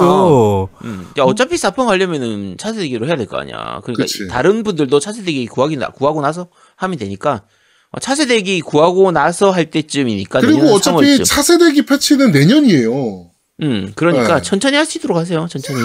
[0.84, 3.80] 음, 야, 어차피 사펑 하려면은 차세대기로 해야 될 거 아니야.
[3.82, 4.28] 그러니까 그치.
[4.28, 7.42] 다른 분들도 차세대기 구하기 나, 구하고 나서 하면 되니까
[7.90, 10.40] 어, 차세대기 구하고 나서 할 때쯤이니까.
[10.40, 11.24] 그리고 어차피 3월쯤.
[11.24, 13.30] 차세대기 패치는 내년이에요.
[13.62, 14.42] 음, 그러니까 네.
[14.42, 15.46] 천천히 할 수 있도록 하세요.
[15.50, 15.80] 천천히.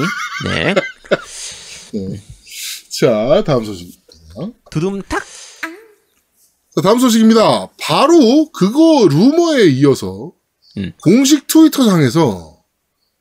[0.45, 0.73] 네.
[1.93, 2.21] 네.
[2.99, 4.01] 자, 다음 소식입니다.
[4.69, 5.23] 두둠탁.
[6.75, 7.69] 자, 다음 소식입니다.
[7.79, 10.33] 바로 그거 루머에 이어서
[10.77, 10.93] 음.
[11.01, 12.63] 공식 트위터상에서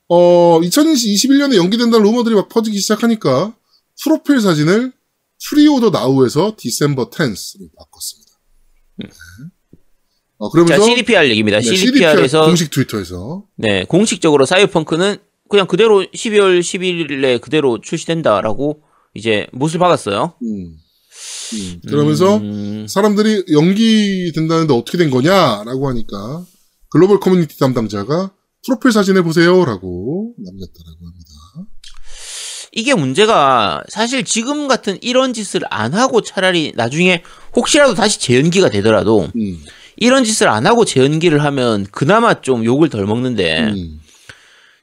[0.07, 3.55] 어 2021년에 연기된다는 루머들이 막 퍼지기 시작하니까
[4.03, 4.91] 프로필 사진을
[5.49, 8.31] pre-order now에서 December 10th로 바꿨습니다.
[8.97, 9.07] 네.
[10.41, 11.59] 어, 자, 그러면서 CDPR 얘기입니다.
[11.59, 18.81] 네, CDPR에서 공식 트위터에서 네, 공식적으로 사이버펑크는 그냥 그대로 12월 11일에 그대로 출시된다라고
[19.13, 20.33] 이제 못을 박았어요.
[20.41, 20.77] 음.
[21.53, 26.43] 음, 그러면서 음, 사람들이 연기된다는데 어떻게 된 거냐라고 하니까
[26.89, 28.31] 글로벌 커뮤니티 담당자가
[28.65, 31.31] 프로필 사진을 보세요라고 남겼다라고 합니다.
[32.71, 37.21] 이게 문제가 사실 지금 같은 이런 짓을 안 하고 차라리 나중에
[37.55, 39.61] 혹시라도 다시 재연기가 되더라도 음,
[40.01, 44.01] 이런 짓을 안 하고 재연기를 하면 그나마 좀 욕을 덜 먹는데 음,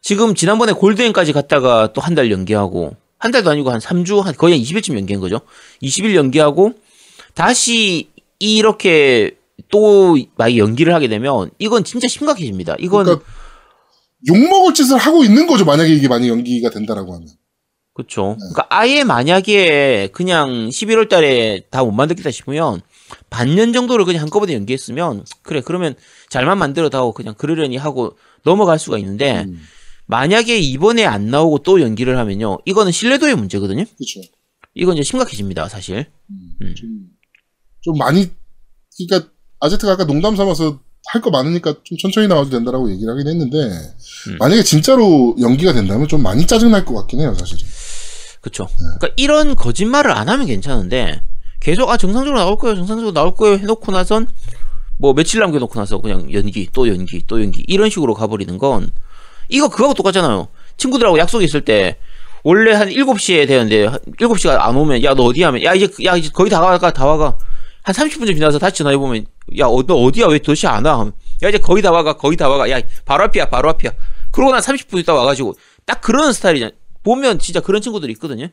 [0.00, 4.54] 지금 지난번에 골드엔까지 갔다가 또 한 달 연기하고 한 달도 아니고 한 3주 한 거의
[4.54, 5.40] 한 20일쯤 연기한 거죠.
[5.82, 6.72] 20일 연기하고
[7.34, 9.32] 다시 이렇게
[9.70, 12.76] 또막 연기를 하게 되면 이건 진짜 심각해집니다.
[12.78, 13.26] 이건 그러니까
[14.28, 15.64] 욕먹을 짓을 하고 있는 거죠.
[15.64, 17.28] 만약에 이게 많이 연기가 된다라고 하면.
[17.92, 18.36] 그렇죠.
[18.38, 22.80] 그러니까 아예 만약에 그냥 11월 달에 다 못 만들겠다 싶으면
[23.30, 25.94] 반년 정도를 그냥 한꺼번에 연기했으면 그래 그러면
[26.30, 29.60] 잘만 만들어다 하고 그냥 그러려니 하고 넘어갈 수가 있는데 음,
[30.06, 33.84] 만약에 이번에 안 나오고 또 연기를 하면요 이거는 신뢰도의 문제거든요.
[33.84, 34.20] 그렇죠.
[34.74, 36.06] 이건 이제 심각해집니다 사실.
[36.30, 36.74] 음.
[36.76, 36.88] 좀,
[37.80, 38.30] 좀 많이
[39.06, 43.56] 그러니까 아제트가 아까 농담 삼아서 할 거 많으니까 좀 천천히 나와도 된다라고 얘기를 하긴 했는데
[43.58, 44.36] 음.
[44.38, 47.56] 만약에 진짜로 연기가 된다면 좀 많이 짜증 날 것 같긴 해요, 사실.
[48.42, 48.68] 그렇죠.
[48.76, 51.22] 그러니까 이런 거짓말을 안 하면 괜찮은데
[51.60, 54.28] 계속 아 정상적으로 나올 거예요, 정상적으로 나올 거예요 해놓고 나선
[54.98, 58.90] 뭐 며칠 남겨놓고 나서 그냥 연기 또 연기 또 연기 이런 식으로 가버리는 건
[59.48, 60.48] 이거 그거하고 똑같잖아요.
[60.76, 61.98] 친구들하고 약속 있을 때
[62.44, 66.30] 원래 한 7시에 되는데 7시가 안 오면 야 너 어디 하면 야 이제 야 이제
[66.32, 67.36] 거의 다 와가 다 와가
[67.82, 69.26] 한 30분 좀 지나서 다시 전화해 보면
[69.58, 71.00] 야 너 어디야 왜 도시 안 와?
[71.00, 73.90] 하면, 야 이제 거의 다 와가 거의 다 와가 야 바로 앞이야 바로 앞이야.
[74.30, 75.54] 그러고 난 30분 있다 와가지고
[75.86, 76.72] 딱 그런 스타일이잖아.
[77.02, 78.48] 보면 진짜 그런 친구들이 있거든요.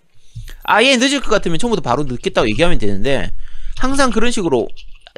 [0.67, 3.32] 아예 늦을 것 같으면 처음부터 바로 늦겠다고 얘기하면 되는데
[3.78, 4.67] 항상 그런 식으로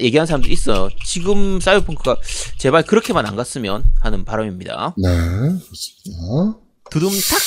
[0.02, 0.90] 얘기하는 사람도 있어요.
[1.06, 2.18] 지금 사이버펑크가
[2.58, 4.96] 제발 그렇게만 안 갔으면 하는 바람입니다.
[4.98, 6.60] 네, 그렇습니다.
[6.92, 7.40] 두둠탁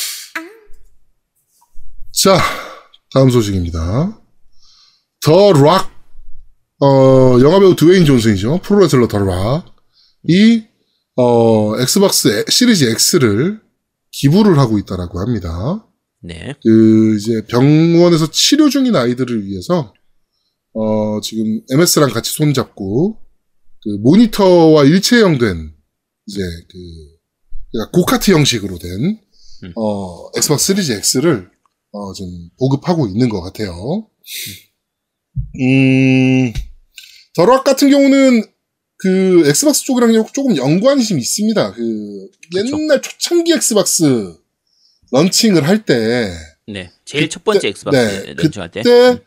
[2.12, 2.38] 자,
[3.14, 4.18] 다음 소식입니다.
[5.24, 5.90] The Rock,
[6.82, 8.58] 어, 영화배우 드웨인 존슨이죠.
[8.62, 9.64] 프로레슬러 The Rock.
[10.28, 10.64] 이,
[11.16, 12.84] 어, Xbox 에- Series
[13.14, 13.60] X를
[14.12, 15.86] 기부를 하고 있다라고 합니다.
[16.22, 16.54] 네.
[16.62, 19.94] 그, 이제 병원에서 치료 중인 아이들을 위해서,
[20.74, 23.18] 어, 지금 MS랑 같이 손잡고,
[23.82, 25.72] 그, 모니터와 일체형 된,
[26.26, 26.78] 이제 그,
[27.72, 29.18] 그러니까 고카트 형식으로 된,
[29.64, 29.72] 음.
[29.76, 31.50] 어, Xbox Series X를,
[31.92, 32.26] 어, 좀
[32.58, 34.08] 보급하고 있는 것 같아요.
[35.60, 36.52] 음,
[37.34, 38.44] The Rock 같은 경우는
[38.98, 41.72] 그 Xbox 쪽이랑 조금 연관이 좀 있습니다.
[41.72, 42.78] 그, 그쵸.
[42.78, 44.39] 옛날 초창기 Xbox
[45.12, 46.32] launching을 할 때,
[46.66, 46.90] 네.
[47.04, 48.82] 제일 그때- 첫 번째 Xbox 네, launching할 때.
[48.82, 49.22] 그때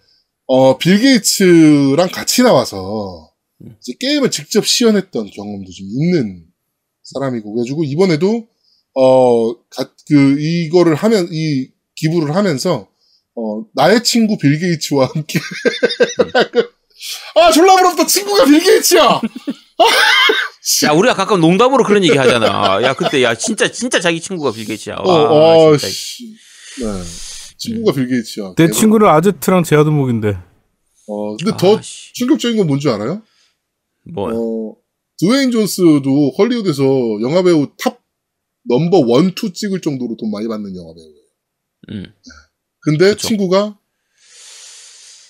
[0.46, 3.76] 어, 빌 게이츠랑 같이 나와서 음.
[3.82, 6.46] 이제 게임을 직접 시연했던 경험도 좀 있는
[7.04, 8.48] 사람이고 그래가지고 이번에도
[8.96, 12.88] 어, 가- 그 이거를 하면 이 기부를 하면서
[13.36, 15.40] 어, 나의 친구 빌 게이츠와 함께
[17.36, 19.22] 아 졸라 부럽다 친구가 빌 게이츠야
[20.86, 22.82] 야, 우리가 가끔 농담으로 그런 얘기 하잖아.
[22.84, 24.96] 야, 그때 야, 진짜 진짜 자기 친구가 빌 게이츠야.
[24.96, 25.90] 어, 와, 어, 진짜.
[25.90, 26.36] 씨.
[26.80, 26.86] 네.
[27.58, 28.74] 친구가 빌 게이츠야 내 대박.
[28.74, 30.38] 친구는 아제트랑 제아도목인데.
[31.08, 32.14] 어, 근데 더 아, 씨.
[32.14, 33.22] 충격적인 건 뭔지 알아요?
[34.14, 34.76] 뭐 어,
[35.20, 36.84] 드웨인 존스도 헐리우드에서
[37.22, 38.02] 영화배우 top
[38.70, 41.24] number one, two 찍을 정도로 돈 많이 받는 영화배우예요.
[41.92, 42.14] 음.
[42.80, 43.28] 근데 그쵸.
[43.28, 43.78] 친구가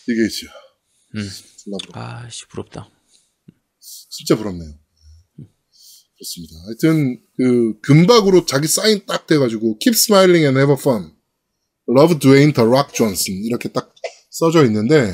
[0.08, 0.48] 있죠.
[1.16, 1.30] 음.
[1.94, 2.90] 아, 씨 부럽다.
[4.10, 4.74] 진짜 부럽네요.
[6.24, 6.56] 그렇습니다.
[6.66, 11.12] 하여튼 그 금박으로 자기 사인 딱 돼가지고 Keep smiling and have fun.
[11.90, 13.94] Love Dwayne the Rock Johnson 이렇게 딱
[14.30, 15.12] 써져 있는데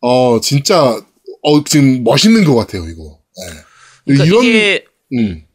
[0.00, 1.00] 어 진짜
[1.42, 3.20] 어 지금 멋있는 것 같아요 이거.
[3.36, 3.52] 네.
[4.04, 5.46] 그러니까 이런 이게 음.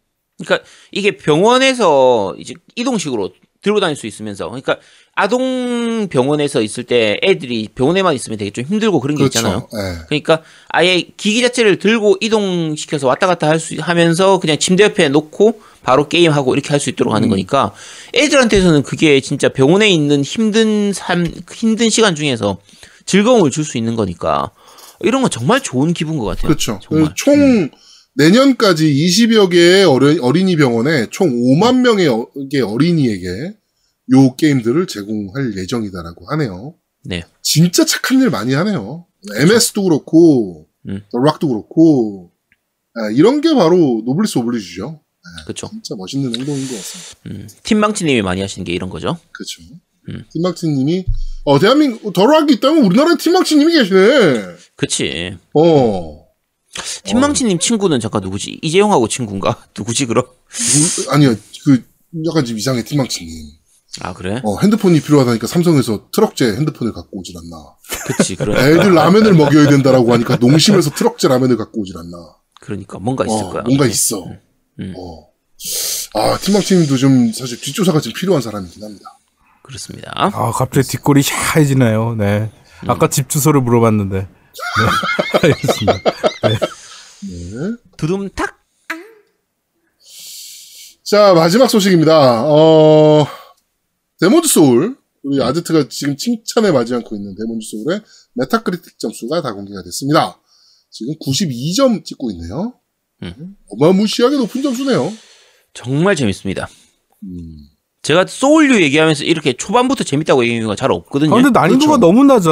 [0.43, 3.33] 그러니까 이게 병원에서 이제 이동식으로
[3.65, 4.77] 들고 다닐 수 있으면서 그러니까
[5.15, 9.39] 아동 병원에서 있을 때 애들이 병원에만 있으면 되게 좀 힘들고 그런 게 그렇죠.
[9.39, 9.67] 있잖아요.
[9.73, 10.05] 예.
[10.07, 15.61] 그러니까 아예 기기 자체를 들고 이동시켜서 왔다 갔다 할 수 하면서 그냥 침대 옆에 놓고
[15.81, 17.29] 바로 게임하고 이렇게 할 수 있도록 하는 음.
[17.31, 17.73] 거니까
[18.13, 22.57] 애들한테서는 그게 진짜 병원에 있는 힘든 삶 힘든 시간 중에서
[23.05, 24.51] 즐거움을 줄 수 있는 거니까
[24.99, 26.49] 이런 건 정말 좋은 기분 것 같아요.
[26.49, 26.79] 그렇죠.
[26.83, 27.11] 정말.
[27.29, 27.69] 음.
[28.15, 33.53] 내년까지 20여 개의 어린, 어린이 병원에 총 5만 명의 어, 개 어린이에게
[34.13, 36.75] 요 게임들을 제공할 예정이다라고 하네요.
[37.03, 37.23] 네.
[37.41, 39.05] 진짜 착한 일 많이 하네요.
[39.35, 41.01] MS도 그렇고, 음.
[41.11, 42.31] The Rock도 그렇고,
[42.93, 45.01] 아, 이런 게 바로 노블리스 오블리주죠.
[45.43, 45.69] 그렇죠.
[45.69, 47.19] 진짜 멋있는 행동인 것 같습니다.
[47.27, 49.17] 음, 팀망치님이 많이 하시는 게 이런 거죠.
[49.31, 49.61] 그렇죠.
[50.09, 50.23] 음.
[50.31, 51.05] 팀막치님이
[51.45, 54.55] 어 대한민국 더락이 있다면 우리나라에 팀막치님이 계시네.
[54.75, 55.37] 그치.
[55.53, 56.24] 어.
[57.03, 58.59] 팀망치님 친구는 잠깐 누구지?
[58.61, 59.57] 이재용하고 친구인가?
[59.77, 60.25] 누구지 그럼?
[60.49, 61.35] 누- 아니요,
[61.65, 61.83] 그
[62.27, 63.31] 약간 좀 이상해 팀망치님.
[64.01, 64.41] 아 그래?
[64.43, 67.63] 어 핸드폰이 필요하다니까 삼성에서 트럭제 핸드폰을 갖고 오질 않나.
[68.17, 68.35] 그치.
[68.35, 72.17] 그러, 애들 라면을 먹여야 된다라고 하니까 농심에서 트럭제 라면을 갖고 오질 않나.
[72.59, 73.61] 그러니까 뭔가 있을 어, 거야.
[73.63, 74.25] 뭔가 있어.
[74.79, 74.93] 음.
[74.97, 75.27] 어.
[76.15, 79.17] 아 팀망치님도 좀 사실 뒷조사가 좀 필요한 사람이긴 합니다.
[79.63, 80.11] 그렇습니다.
[80.13, 82.15] 아, 갑자기 뒷골이 샤해지네요.
[82.15, 82.51] 네.
[82.87, 84.19] 아까 집 주소를 물어봤는데.
[84.19, 84.27] 네.
[85.41, 86.11] 알겠습니다.
[86.49, 87.75] 네.
[87.97, 88.55] 두둠탁.
[91.03, 92.45] 자, 마지막 소식입니다.
[92.47, 93.27] 어,
[94.19, 94.97] 데몬즈 소울.
[95.23, 98.01] 우리 아제트가 지금 칭찬에 맞지 않고 있는 데몬즈 소울의
[98.33, 100.39] Metacritic 점수가 다 공개가 됐습니다.
[100.89, 102.73] 지금 92점 찍고 있네요.
[103.23, 103.55] 음.
[103.69, 105.11] 어마무시하게 높은 점수네요.
[105.73, 106.67] 정말 재밌습니다.
[107.23, 107.57] 음,
[108.01, 111.33] 제가 Soul류 얘기하면서 이렇게 초반부터 재밌다고 얘기하는 경우가 잘 없거든요.
[111.33, 111.97] 아, 근데 난이도가 그렇죠.
[111.97, 112.51] 너무 낮아.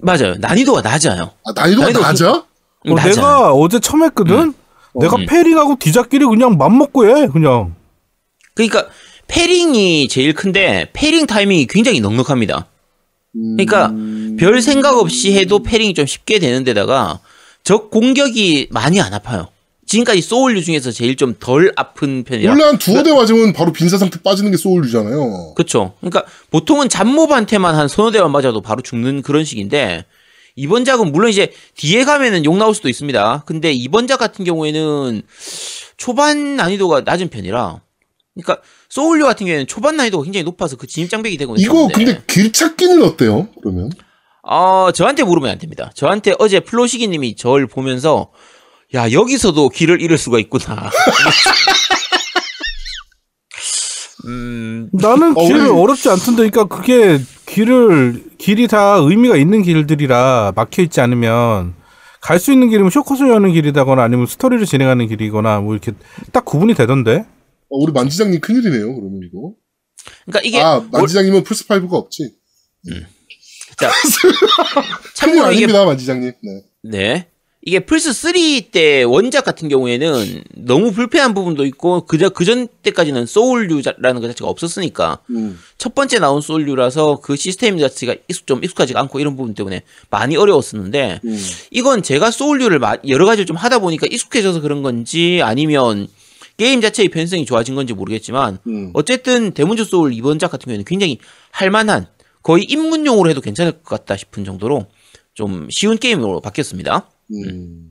[0.00, 0.34] 맞아요.
[0.38, 1.32] 난이도가 낮아요.
[1.44, 2.46] 아, 난이도가 난이도 낮아?
[2.86, 3.14] 어, 낮아요.
[3.14, 4.54] 내가 어제 처음 했거든?
[4.94, 5.26] 내가 음.
[5.26, 7.74] parrying하고 뒤잡기를 그냥 맘먹고 해, 그냥.
[8.54, 8.86] 그러니까
[9.26, 12.66] parrying이 제일 큰데 parrying 타이밍이 굉장히 넉넉합니다.
[13.36, 13.92] 음, 그러니까
[14.38, 17.18] 별 생각 없이 해도 패링이 좀 쉽게 되는 데다가
[17.64, 19.48] 적 공격이 많이 안 아파요.
[19.86, 22.52] 지금까지 소울류 중에서 제일 좀 덜 아픈 편이라.
[22.52, 25.54] 원래 한 두어 대 맞으면 바로 빈사 상태 빠지는 게 소울류잖아요.
[25.54, 25.94] 그렇죠.
[26.00, 30.04] 그러니까 보통은 잡몹한테만 한 서너 대만 맞아도 바로 죽는 그런 식인데
[30.56, 33.42] 이번 작은 물론 이제 뒤에 가면은 욕 나올 수도 있습니다.
[33.46, 35.22] 근데 이번 작 같은 경우에는
[35.96, 37.80] 초반 난이도가 낮은 편이라
[38.34, 42.22] 그러니까 소울류 같은 경우에는 초반 난이도가 굉장히 높아서 그 진입 장벽이 되고 이거 있는데 근데
[42.26, 43.48] 길 찾기는 어때요?
[43.60, 43.90] 그러면?
[44.42, 45.90] 어, 저한테 물으면 안 됩니다.
[45.94, 48.30] 저한테 어제 플로시기 님이 저를 보면서
[48.94, 50.90] 야, 여기서도 길을 잃을 수가 있구나.
[54.26, 60.52] 음, 나는 어, 길을 우리- 어렵지 않던데, 그러니까 그게 길을, 길이 다 의미가 있는 길들이라
[60.56, 61.74] 막혀 있지 않으면
[62.20, 65.92] 갈 수 있는 길이면 쇼컷을 여는 길이다거나 아니면 스토리를 진행하는 길이거나 뭐 이렇게
[66.32, 67.26] 딱 구분이 되던데?
[67.68, 69.52] 어, 우리 만지장님 큰일이네요, 그러면 이거.
[70.26, 72.34] 그러니까 이게 아, 만지장님은 플스 5가 없지.
[73.76, 74.34] 자, 큰일
[75.14, 76.32] 참고로 이게 아닙니다, 만지장님.
[76.42, 76.62] 네.
[76.82, 77.28] 네.
[77.66, 78.32] 이게 플스 3
[78.72, 85.20] 때 원작 같은 경우에는 너무 불편한 부분도 있고 그저 그전 때까지는 Soul류라는 것 자체가 없었으니까
[85.30, 85.58] 음.
[85.78, 90.36] 첫 번째 나온 Soul류라서 그 시스템 자체가 익숙 좀 익숙하지가 않고 이런 부분 때문에 많이
[90.36, 91.46] 어려웠었는데 음.
[91.70, 96.06] 이건 제가 Soul류를 마- 여러 가지를 좀 하다 보니까 익숙해져서 그런 건지 아니면
[96.58, 98.90] 게임 자체의 편성이 좋아진 건지 모르겠지만 음.
[98.92, 101.18] 어쨌든 Demon's Souls 이번 작 같은 경우에는 굉장히
[101.50, 102.08] 할만한
[102.42, 104.86] 거의 입문용으로 해도 괜찮을 것 같다 싶은 정도로
[105.32, 107.08] 좀 쉬운 게임으로 바뀌었습니다.
[107.32, 107.90] 음.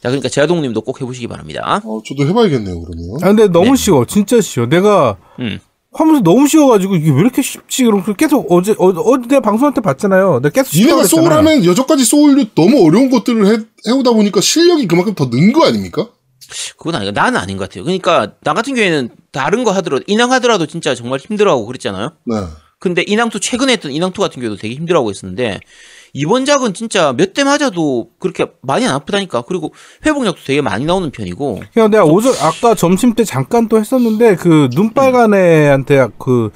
[0.00, 1.80] 자, 그러니까 제아동님도 꼭 해보시기 바랍니다.
[1.84, 3.16] 어, 저도 해봐야겠네요, 그러면.
[3.22, 3.76] 아, 근데 너무 네.
[3.76, 4.04] 쉬워.
[4.06, 4.66] 진짜 쉬워.
[4.66, 5.58] 내가 음.
[5.92, 7.84] 하면서 너무 쉬워가지고 이게 왜 이렇게 쉽지?
[7.84, 10.40] 그럼 계속 어제, 어, 어제 내가 방송할 때 봤잖아요.
[10.42, 15.14] 내가 계속 니네가 소울 하면 여전까지 Soul류 너무 어려운 것들을 해, 해오다 보니까 실력이 그만큼
[15.14, 16.08] 더 는 거 아닙니까?
[16.76, 17.84] 그건 아니고 나는 아닌 것 같아요.
[17.84, 22.12] 그러니까 나 같은 경우에는 다른 거 하더라도 인왕 하더라도 진짜 정말 힘들어하고 그랬잖아요.
[22.26, 22.36] 네.
[22.78, 25.58] 근데 인왕2 최근에 했던 인왕2 같은 경우도 되게 힘들어하고 있었는데
[26.18, 29.42] 이번 작은 진짜 몇 대 맞아도 그렇게 많이 안 아프다니까.
[29.42, 29.72] 그리고
[30.04, 31.60] 회복력도 되게 많이 나오는 편이고.
[31.72, 36.50] 그냥 내가 오전 아까 점심 때 잠깐 또 했었는데 그 눈빨간 애한테 그,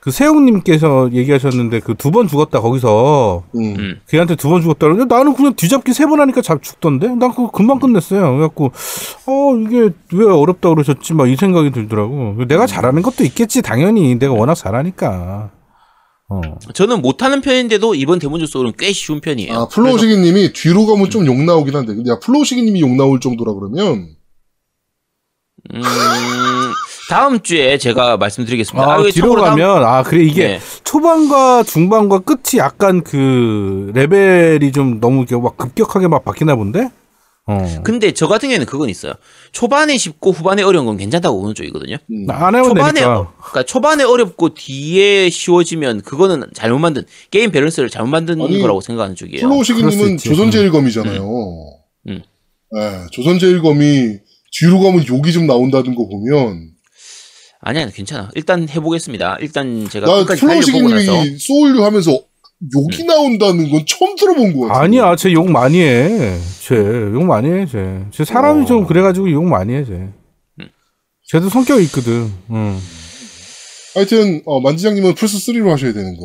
[0.00, 3.74] 그 세웅님께서 얘기하셨는데 그 두 번 죽었다 거기서 음.
[3.78, 4.00] 음.
[4.08, 7.50] 걔한테 두 번 죽었다 그러는데 나는 그냥 뒤잡기 세 번 하니까 잡 죽던데 난 그거
[7.50, 8.72] 금방 끝냈어요 그래갖고
[9.26, 14.34] 어 이게 왜 어렵다 그러셨지 막 이 생각이 들더라고 내가 잘하는 것도 있겠지 당연히 내가
[14.34, 15.50] 워낙 잘하니까
[16.36, 19.52] 어 저는 못하는 편인데도 이번 Demon's Souls는 꽤 쉬운 편이에요.
[19.52, 23.20] 아, 플로우시기 님이 뒤로 가면 좀 욕 나오긴 한데, 근데 야, 플로우시기 님이 욕 나올
[23.20, 24.08] 정도라 그러면,
[25.74, 25.82] 음,
[27.08, 28.86] 다음 주에 제가 말씀드리겠습니다.
[28.90, 30.60] 아, 이거 뒤로 참고로 다음- 가면 아 그래 이게 네.
[30.84, 36.88] 초반과 중반과 끝이 약간 그 레벨이 좀 너무 막 급격하게 막 바뀌나 본데
[37.46, 37.82] 어.
[37.84, 39.12] 근데 저 같은 경우에는 그건 있어요.
[39.52, 41.96] 초반에 쉽고 후반에 어려운 건 괜찮다고 보는 쪽이거든요.
[42.10, 42.24] 음.
[42.26, 47.90] 나안 해본 초반에 되니까 어- 그러니까 초반에 어렵고 뒤에 쉬워지면 그거는 잘못 만든 게임 밸런스를
[47.90, 49.42] 잘못 만든 아니, 거라고 생각하는 쪽이에요.
[49.46, 50.28] 플로우시기 그럴 수 님은 있지.
[50.30, 51.24] 조선제일검이잖아요.
[52.08, 52.22] 음.
[52.76, 54.18] 예, 조선제일검이
[54.58, 56.70] 뒤로 가면 욕이 좀 나온다는 거 보면,
[57.60, 58.30] 아니야, 괜찮아.
[58.34, 59.38] 일단 해보겠습니다.
[59.40, 62.20] 일단 제가 나 끝까지 플로우시기 달려보고 나서 님이 Soul류 하면서
[62.74, 64.82] 욕이 나온다는 건 처음 들어본 것 같아요.
[64.84, 68.64] 아니야 쟤 욕 많이 해 쟤 욕 많이 해 쟤쟤 쟤 사람이 어.
[68.66, 70.08] 좀 그래가지고 욕 많이 해쟤
[71.30, 72.78] 쟤도 성격이 있거든 응.
[73.94, 76.24] 하여튼, 어, 만지장님은 플스 3로 하셔야 되는 거.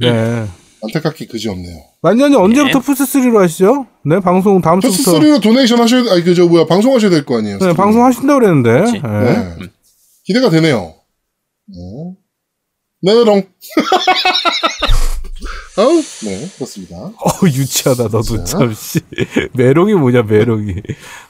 [0.00, 0.46] 네
[0.82, 1.76] 안타깝게 그지 없네요.
[2.02, 3.86] 완전히 언제부터 플스 3로 하시죠?
[4.04, 7.38] 네, 방송 다음 플스 주부터 3로 donation 하셔야 아니 그저 뭐야 방송 하셔야 될 거
[7.38, 7.58] 아니에요.
[7.58, 7.72] 네.
[7.74, 8.92] 방송 하신다고 그랬는데.
[8.92, 9.00] 네.
[9.02, 9.66] 네.
[10.24, 10.94] 기대가 되네요.
[11.68, 12.14] 네.
[13.02, 13.42] 네롱.
[15.76, 16.96] 아우, 네, 그렇습니다.
[16.96, 17.14] 어,
[17.44, 18.44] 유치하다, 너도 자.
[18.44, 19.00] 참, 씨.
[19.54, 20.74] 메롱이 뭐냐, 메롱이.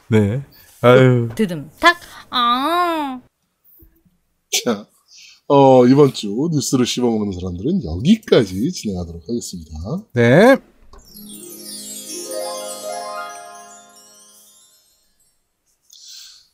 [0.09, 0.43] 네.
[0.81, 1.29] 아유.
[1.35, 1.97] 드듬 탁.
[2.29, 3.21] 아.
[4.65, 4.87] 자,
[5.47, 9.71] 어, 이번 주 뉴스를 씹어먹는 사람들은 여기까지 진행하도록 하겠습니다.
[10.13, 10.57] 네.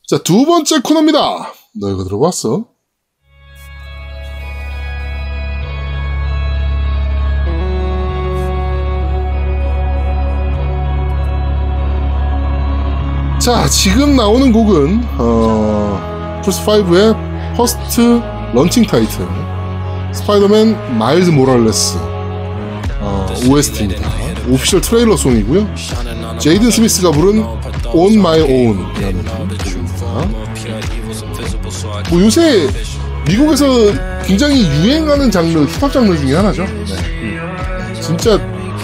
[0.08, 1.52] 자, 두 번째 코너입니다.
[1.80, 2.66] 너 이거 들어봤어?
[13.48, 18.20] 자, 지금 나오는 곡은 어, 플스5의 first
[18.52, 19.26] launching title
[20.12, 21.96] Spider-Man Miles Morales
[23.00, 24.06] 어, OST입니다.
[24.50, 25.66] official trailer song이고요.
[26.38, 27.42] 제이든 스미스가 부른
[27.86, 30.04] On My Own이라는 곡입니다.
[32.10, 32.68] 뭐 요새
[33.26, 33.64] 미국에서
[34.26, 36.66] 굉장히 유행하는 장르, 힙합 장르 중에 하나죠.
[36.66, 37.98] 네.
[37.98, 38.38] 진짜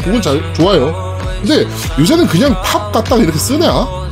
[0.06, 1.18] 곡은 잘 좋아요.
[1.42, 1.66] 근데
[1.98, 4.03] 요새는 그냥 팝 갖다 이렇게 쓰냐?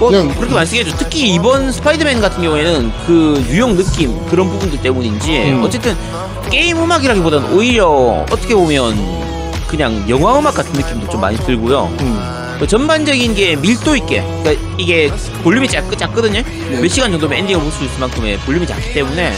[0.00, 0.96] 뭐 그냥- 그렇게 말씀해줘.
[0.96, 5.62] 특히 이번 스파이더맨 같은 경우에는 그 뉴욕 느낌 그런 부분들 때문인지 음.
[5.62, 5.94] 어쨌든
[6.50, 7.86] 게임 음악이라기보다는 오히려
[8.30, 8.96] 어떻게 보면
[9.68, 11.94] 그냥 영화 음악 같은 느낌도 좀 많이 들고요.
[12.00, 12.56] 음.
[12.58, 15.10] 그 전반적인 게 밀도 있게 그러니까 이게
[15.42, 16.42] 볼륨이 작, 작거든요.
[16.80, 19.32] 몇 시간 정도면 엔딩을 볼 수 있을 만큼의 볼륨이 작기 때문에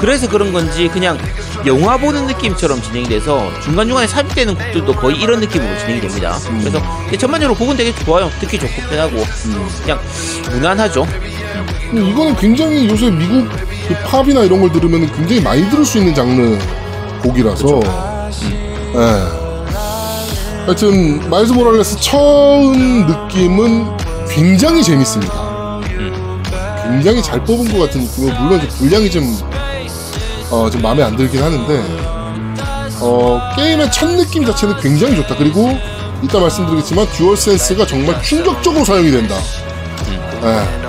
[0.00, 1.18] 그래서 그런 건지 그냥
[1.66, 6.38] 영화 보는 느낌처럼 진행이 돼서 중간중간에 삽입되는 곡들도 거의 이런 느낌으로 진행이 됩니다.
[6.58, 8.30] 그래서 근데 전반적으로 곡은 되게 좋아요.
[8.40, 9.22] 듣기 좋고 편하고
[9.82, 10.00] 그냥
[10.50, 11.06] 무난하죠.
[11.90, 13.46] 근데 이거는 굉장히 요새 미국
[13.86, 16.58] 그 팝이나 이런 걸 들으면 굉장히 많이 들을 수 있는 장르
[17.22, 17.80] 곡이라서.
[18.94, 19.40] 예.
[20.64, 23.86] 하여튼 Miles Morales 처음 느낌은
[24.30, 25.80] 굉장히 재밌습니다.
[26.84, 29.24] 굉장히 잘 뽑은 것 같은 느낌은 물론 이제 분량이 좀,
[30.50, 31.82] 어, 좀 마음에 안 들긴 하는데,
[33.00, 35.36] 어, 게임의 첫 느낌 자체는 굉장히 좋다.
[35.36, 35.78] 그리고
[36.22, 39.36] 이따 말씀드리겠지만 DualSense가 정말 충격적으로 사용이 된다.
[40.42, 40.80] 예.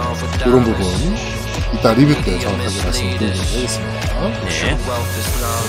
[0.45, 0.85] 이런 부분
[1.73, 4.01] 이따 리뷰 때 정확하게 말씀드리도록 하겠습니다.
[4.45, 4.77] 네.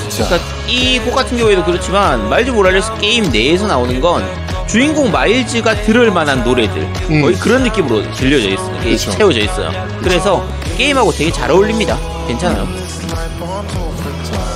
[0.08, 0.38] 자, 그러니까
[0.68, 4.24] 이 곡 같은 경우에도 그렇지만 Miles Morales 게임 내에서 나오는 건
[4.66, 7.22] 주인공 Miles가 들을 만한 노래들 음.
[7.22, 8.80] 거의 그런 느낌으로 들려져 있어요.
[8.80, 9.10] 그렇죠.
[9.12, 9.70] 채워져 있어요.
[10.02, 10.44] 그래서
[10.76, 11.98] 게임하고 되게 잘 어울립니다.
[12.26, 12.66] 괜찮아요.
[13.08, 13.41] 자,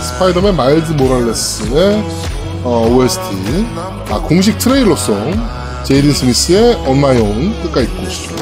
[0.03, 2.03] Spider-Man Miles Morales의
[2.65, 3.21] 어, OST
[4.11, 5.35] 아 공식 trailer song
[5.85, 8.35] 제이든 스미스의 On My Own 끝까지 듣고 오시죠.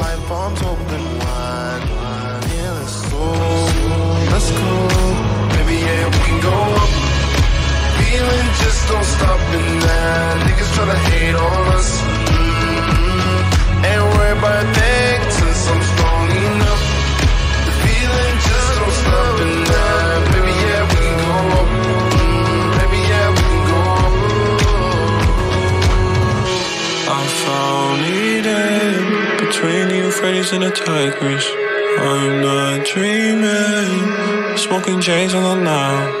[30.33, 31.45] The and the Tigris.
[31.99, 36.11] I'm not dreaming, smoking J's on the now.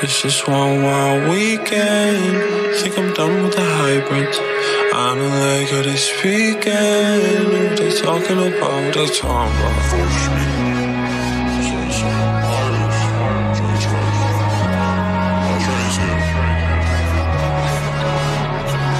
[0.00, 2.76] This is one wild weekend.
[2.76, 4.38] Think I'm done with the hybrids.
[4.38, 7.76] I don't like how they speaking.
[7.76, 10.02] They talking about, they talking about.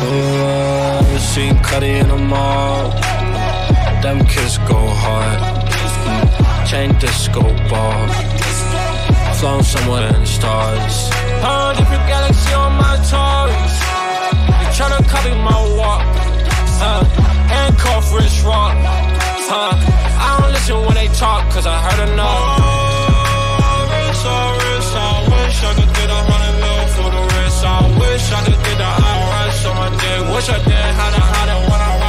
[0.04, 3.11] Oh, I see Cuddy in the mall.
[4.02, 5.38] Them kids go hard.
[6.66, 7.40] Chain disco
[7.70, 8.08] ball.
[9.38, 10.94] Flown somewhere in the stars.
[11.46, 13.74] Oh, different galaxy on my toys.
[14.58, 16.02] You tryna copy my walk.
[16.82, 17.04] Uh,
[17.46, 18.74] handcuff wrist rock.
[19.46, 19.78] Uh,
[20.18, 22.58] I don't listen when they talk, cause I heard enough.
[22.58, 27.62] Oh, wrist, oh, wrist, I wish I could get a hundred mil for the wrist.
[27.62, 30.34] I wish I could get the IRS on my dick.
[30.34, 32.01] Wish I did how to hide it when I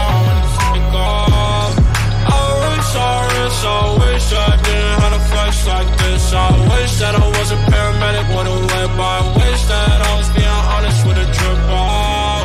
[2.94, 6.34] wish, I wish, I I didn't have to flex like this.
[6.34, 8.94] I wish that I was a paramedic with a whip.
[9.00, 11.28] I wish that I was being honest with a.
[11.70, 12.44] Oh,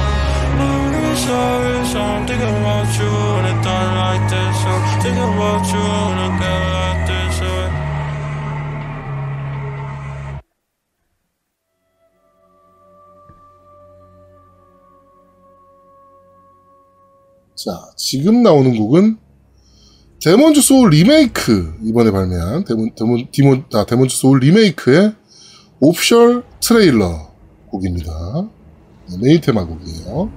[0.56, 4.58] I wish, I wish I'm thinking about you when it's done like this.
[4.64, 7.40] I'm thinking about you when I get like this.
[7.40, 7.88] Yeah.
[17.58, 19.18] 자, 지금 나오는 곡은
[20.22, 25.12] Demon's Souls 리메이크 이번에 발매한 Demon Demon Demon 아 Demon's Souls 리메이크의
[25.78, 27.30] official trailer
[27.68, 28.10] 곡입니다.
[29.10, 30.30] 네, 메인 테마 곡이에요.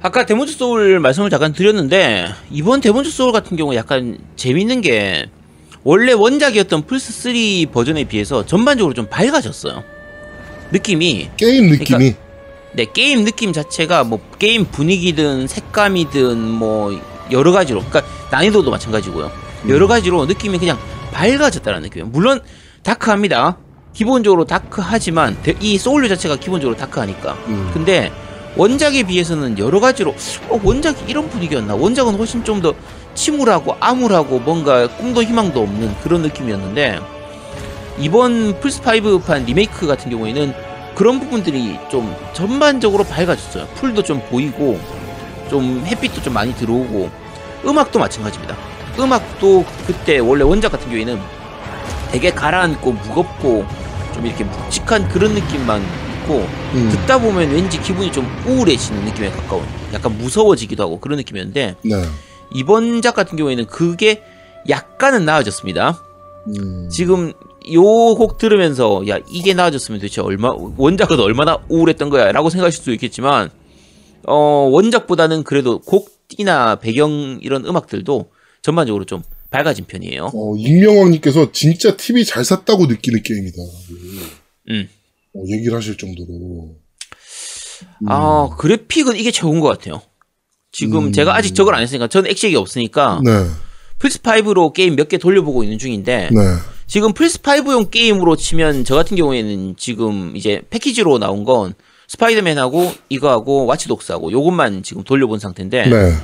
[0.00, 5.28] 아까 Demon's Souls 말씀을 잠깐 드렸는데 이번 Demon's Souls 같은 경우 약간 재밌는 게
[5.82, 9.82] 원래 원작이었던 플스 3 버전에 비해서 전반적으로 좀 밝아졌어요.
[10.70, 12.14] 느낌이 게임 느낌이
[12.74, 16.92] 네 게임 느낌 자체가 뭐 게임 분위기든 색감이든 뭐
[17.32, 19.30] 여러 가지로 그러니까 난이도도 마찬가지고요.
[19.68, 20.78] 여러 가지로 느낌이 그냥
[21.12, 22.10] 밝아졌다는 느낌이에요.
[22.10, 22.40] 물론
[22.82, 23.56] dark합니다.
[23.92, 27.32] 기본적으로 dark하지만 데- 이 Soul류 자체가 기본적으로 dark하니까.
[27.48, 27.70] 음.
[27.74, 28.10] 근데
[28.56, 30.14] 원작에 비해서는 여러 가지로
[30.48, 31.74] 어, 원작이 이런 분위기였나?
[31.74, 32.74] 원작은 훨씬 좀 더
[33.14, 36.98] 침울하고 암울하고 뭔가 꿈도 희망도 없는 그런 느낌이었는데
[37.98, 40.54] 이번 플스 5판 리메이크 같은 경우에는
[40.94, 43.66] 그런 부분들이 좀 전반적으로 밝아졌어요.
[43.74, 44.80] 풀도 좀 보이고
[45.50, 47.10] 좀 햇빛도 좀 많이 들어오고
[47.64, 48.56] 음악도 마찬가지입니다.
[48.98, 51.18] 음악도 그때 원래 원작 같은 경우에는
[52.10, 53.64] 되게 가라앉고 무겁고
[54.14, 55.82] 좀 이렇게 묵직한 그런 느낌만
[56.22, 56.88] 있고 음.
[56.90, 62.04] 듣다 보면 왠지 기분이 좀 우울해지는 느낌에 가까운 약간 무서워지기도 하고 그런 느낌이었는데 네.
[62.52, 64.22] 이번 작 같은 경우에는 그게
[64.68, 66.02] 약간은 나아졌습니다.
[66.48, 66.88] 음.
[66.90, 67.32] 지금
[67.70, 73.50] 요곡 들으면서 야 이게 나아졌으면 도대체 얼마 원작은 얼마나 우울했던 거야라고 생각하실 수도 있겠지만
[74.26, 78.30] 어 원작보다는 그래도 곡이나 배경 이런 음악들도
[78.62, 80.30] 전반적으로 좀 밝아진 편이에요.
[80.34, 83.56] 어, 임명왕님께서 진짜 TV 잘 샀다고 느끼는 게임이다.
[84.70, 84.88] 음.
[85.34, 86.76] 어, 얘기를 하실 정도로.
[88.06, 90.00] 아 그래픽은 이게 최고인 것 같아요.
[90.70, 91.12] 지금 음.
[91.12, 93.30] 제가 아직 저걸 안 했으니까 저는 액색이 없으니까 네,
[93.98, 96.40] 플스5로 게임 몇 개 돌려보고 있는 중인데 네.
[96.86, 101.74] 지금 플스5용 게임으로 치면 저 같은 경우에는 지금 이제 패키지로 나온 건
[102.16, 106.14] Spider-Man하고 이거하고 Watch Dogs하고 요것만 지금 돌려본 상태인데 네.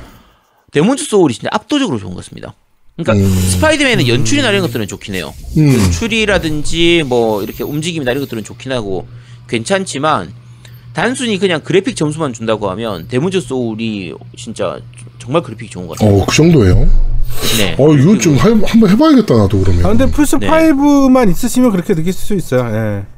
[0.70, 2.54] Demon's Souls가 진짜 압도적으로 좋은 것 같습니다.
[2.96, 3.32] 그러니까 음.
[3.32, 5.32] Spider-Man의 연출이나 이런 것들은 좋긴 해요.
[5.56, 5.72] 음.
[5.72, 9.06] 연출이라든지 뭐 이렇게 움직임이나 이런 것들은 좋긴 하고
[9.48, 10.34] 괜찮지만
[10.92, 14.78] 단순히 그냥 그래픽 점수만 준다고 하면 데몬즈 소울이 진짜
[15.18, 16.18] 정말 그래픽이 좋은 것 같아요.
[16.18, 16.74] 어, 그 정도예요?
[17.56, 17.76] 네.
[17.78, 19.86] 어, 이거 좀 할- 한번 해봐야겠다, 나도 그러면.
[19.86, 22.60] 아, 근데 플스 5만 있으시면 그렇게 느낄 수 있어요.
[22.74, 23.17] 예.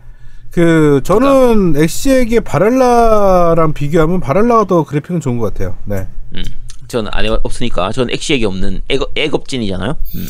[0.51, 5.76] 그 저는 엑시에게 바랄라랑 비교하면 바랄라가 더 그래픽은 좋은 것 같아요.
[5.84, 6.07] 네.
[6.34, 6.42] 음.
[6.88, 9.90] 저는 안에 없으니까 저는 액시액이 없는 애거, 애겁진이잖아요.
[10.16, 10.28] 음.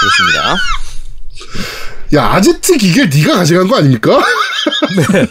[0.00, 0.56] 그렇습니다.
[2.14, 4.22] 야, 라제트 기계 네가 가져간 거 아닙니까?
[4.96, 5.26] 네.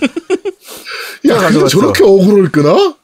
[1.31, 1.67] 야, 근데.
[1.67, 2.71] 저렇게 어그로를 끄나?
[2.73, 2.95] 야,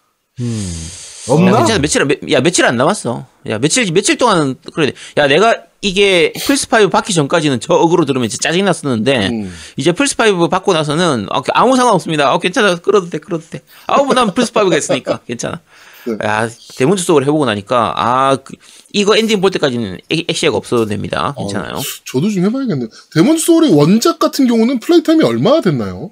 [1.34, 1.58] 없나?
[1.58, 3.26] 괜찮아 며칠 야 며칠 안 남았어.
[3.50, 4.92] 야 며칠 며칠 동안은 그래.
[5.18, 9.54] 야 내가 이게 플스 5 받기 전까지는 저 어그로 들으면 진짜 짜증 났었는데 음.
[9.78, 12.32] 이제 플스 5 받고 나서는 아, 아무 상관 없습니다.
[12.32, 13.62] 아, 괜찮아 끌어도 돼 끌어도 돼.
[13.86, 15.60] 아우 뭐난 플스 5가 있으니까 괜찮아.
[16.06, 16.14] 네.
[16.26, 18.54] 야 Demon's Souls 해보고 나니까 아 그,
[18.94, 21.36] 이거 엔딩 볼 때까지는 액- 액시가 없어도 됩니다.
[21.38, 21.80] 괜찮아요.
[22.06, 22.88] 저도 좀 해봐야겠네요.
[23.14, 26.12] Demon Souls의 원작 같은 경우는 플레이 타임이 얼마나 됐나요?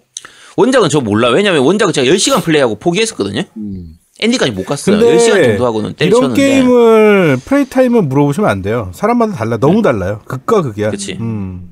[0.58, 1.30] 원작은 저 몰라.
[1.30, 3.44] 왜냐면 원작은 제가 10시간 플레이하고 포기했었거든요.
[3.58, 3.98] 음.
[4.20, 4.98] 엔딩까지 못 갔어요.
[4.98, 6.42] 근데 10시간 정도 하고는 이런 때려쳤는데.
[6.42, 8.92] 게임을 플레이 타임을 물어보시면 안 돼요.
[8.94, 9.58] 사람마다 달라.
[9.58, 10.22] 너무 달라요.
[10.26, 10.90] 극과 극이야.
[10.92, 11.18] 그치.
[11.20, 11.70] 음.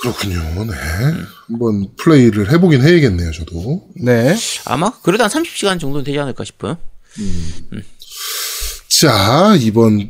[0.00, 0.38] 그렇군요.
[0.64, 0.72] 네.
[1.48, 3.88] 한번 플레이를 해보긴 해야겠네요, 저도.
[3.96, 4.34] 네.
[4.64, 6.78] 아마 그래도 한 30시간 정도는 되지 않을까 싶어요.
[8.88, 10.08] 자, 이번,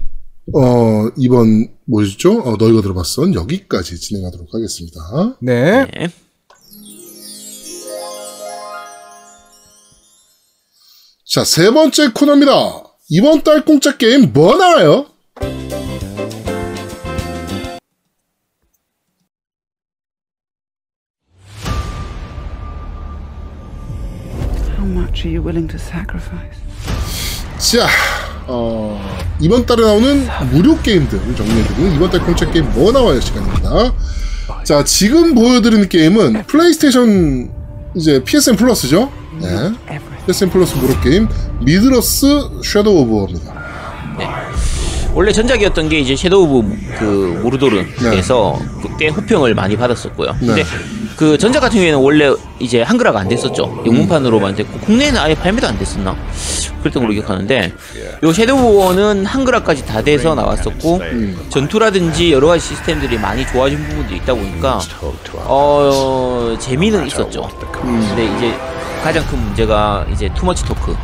[0.55, 2.41] 어, 이번, 뭐였죠?
[2.43, 5.37] 어, 너희가 들어봤선 여기까지 진행하도록 하겠습니다.
[5.41, 5.87] 네.
[5.87, 6.09] 네.
[11.31, 12.51] 자, 세 번째 코너입니다.
[13.09, 15.07] 이번 달 공짜 게임 뭐 나와요?
[24.75, 26.59] How much are you willing to sacrifice?
[27.59, 27.87] 자,
[28.49, 29.01] 어,
[29.39, 33.95] 이번 달에 나오는 무료 게임들 정리해드리는 이번 달 공짜 게임 뭐 나와요 시간입니다.
[34.65, 37.53] 자, 지금 보여드리는 게임은 플레이스테이션
[37.95, 39.13] 이제 PSN Plus죠?
[39.41, 39.73] 네.
[40.31, 41.29] PSN 플러스 무료 게임
[41.61, 42.27] 미드러스
[42.63, 43.55] 섀도우 오브 워입니다.
[45.13, 48.57] 원래 전작이었던 게 이제 Shadow of 그 Mordor에서
[48.97, 50.37] 꽤 호평을 많이 받았었고요.
[50.39, 50.65] 근데 네.
[51.17, 53.83] 그 전작 같은 경우에는 원래 이제 한글화가 안 됐었죠.
[53.85, 56.17] 영문판으로만 됐고 국내에는 아예 발매도 안 됐었나?
[56.81, 57.73] 그랬던 걸로 기억하는데
[58.23, 61.01] 요 섀도우 워는 한글화까지 다 돼서 나왔었고
[61.49, 64.81] 전투라든지 여러 가지 시스템들이 많이 좋아진 부분들이 있다 보니까
[65.39, 67.49] 어 재미는 있었죠.
[67.73, 68.70] 근데 이제
[69.03, 70.97] 가장 큰 문제가 이제 투머치 토크.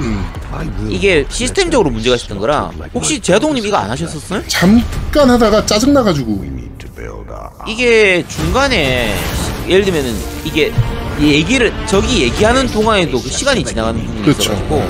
[0.00, 0.26] 음,
[0.88, 4.42] 이게 시스템적으로 문제가 있었던 거라 혹시 제아동님 이거 안 하셨었어요?
[4.48, 6.44] 잠깐 하다가 짜증 나가지고
[7.68, 9.14] 이게 중간에
[9.68, 10.14] 예를 들면은
[10.44, 10.72] 이게
[11.20, 14.52] 얘기를 저기 얘기하는 동안에도 그 시간이 지나가는 부분이 그렇죠.
[14.52, 14.88] 있어가지고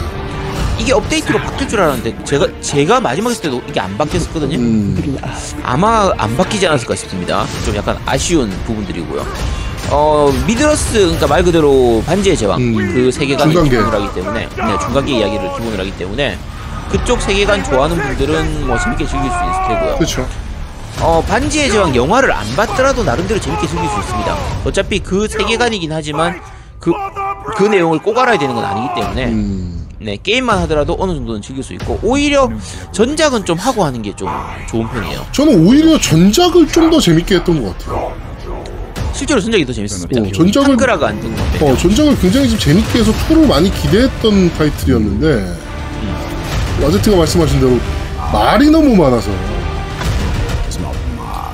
[0.79, 4.57] 이게 업데이트로 바뀔 줄 알았는데 제가 제가 마지막 했을 때도 이게 안 바뀌었었거든요.
[4.57, 5.19] 음,
[5.63, 7.45] 아마 안 바뀌지 않았을까 싶습니다.
[7.67, 9.25] 좀 약간 아쉬운 부분들이고요.
[9.91, 12.93] 어 미드러스 그러니까 말 그대로 반지의 제왕 음.
[12.95, 13.77] 그 세계관을 중간계.
[13.77, 16.39] 기본으로 하기 때문에 네, 중간계 이야기를 기본으로 하기 때문에
[16.91, 19.97] 그쪽 세계관 좋아하는 분들은 뭐 재밌게 즐길 수 있을 테고요.
[19.97, 20.27] 그렇죠.
[21.01, 24.37] 어 반지의 제왕 영화를 안 봤더라도 나름대로 재밌게 즐길 수 있습니다.
[24.65, 26.41] 어차피 그 세계관이긴 하지만
[26.81, 29.87] 그그 내용을 꼭 알아야 되는 건 아니기 때문에 음.
[30.01, 32.51] 네 게임만 하더라도 어느 정도는 즐길 수 있고 오히려
[32.93, 34.29] 전작은 좀 하고 하는 게 좀
[34.69, 35.25] 좋은 편이에요.
[35.33, 38.13] 저는 오히려 전작을 좀 더 재밌게 했던 것 같아요.
[39.15, 40.21] 실제로 전작이 더 재밌습니다.
[40.21, 41.59] 어, 전작을- 한글화가 안된 건데.
[41.65, 45.55] 어, 전작을 굉장히 좀 재밌게 해서 2를 많이 기대했던 타이틀이었는데
[46.81, 47.79] 라제트가 말씀하신 대로
[48.33, 49.31] 말이 너무 많아서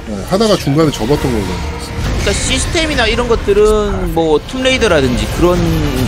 [0.07, 1.45] 네, 하다가 중간에 접었던 걸로 알고
[1.81, 2.01] 있어요.
[2.21, 5.57] 그러니까 시스템이나 이런 것들은 뭐 Tomb Raider라든지 그런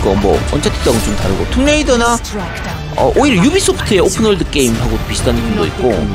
[0.01, 2.17] 거 뭐 Uncharted하고 좀 다르고 Tomb Raider나
[2.97, 6.07] 어, 오히려 Ubisoft의 open world 게임하고 비슷한 느낌도 있고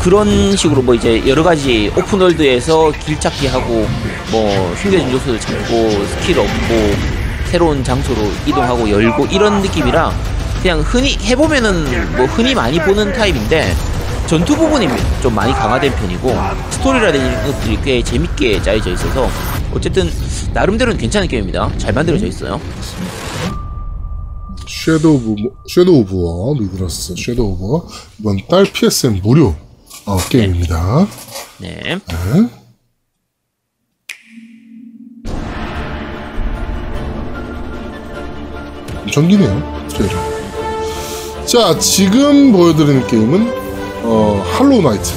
[0.00, 3.86] 그런 식으로 뭐 이제 여러 가지 open world에서 길 찾기 하고
[4.30, 6.94] 뭐 숨겨진 요소를 찾고 스킬 얻고
[7.46, 10.12] 새로운 장소로 이동하고 열고 이런 느낌이라
[10.62, 13.74] 그냥 흔히 해보면은 뭐 흔히 많이 보는 타입인데
[14.26, 14.86] 전투 부분이
[15.22, 16.36] 좀 많이 강화된 편이고
[16.70, 19.30] 스토리라든지 것들이 꽤 재밌게 짜여져 있어서
[19.72, 20.10] 어쨌든
[20.52, 21.70] 나름대로는 괜찮은 게임입니다.
[21.78, 22.60] 잘 만들어져 있어요.
[24.88, 29.54] Shadow of Shadow of War Middle-earth Shadow of War 이번 달 PSN 무료
[30.06, 31.06] 어, 게임입니다.
[31.58, 31.98] 네.
[32.06, 32.48] 네.
[39.12, 39.86] 전기네요.
[39.88, 41.44] 트레일러.
[41.44, 43.52] 자, 지금 보여드리는 게임은
[44.04, 45.10] 어, Hollow Knight.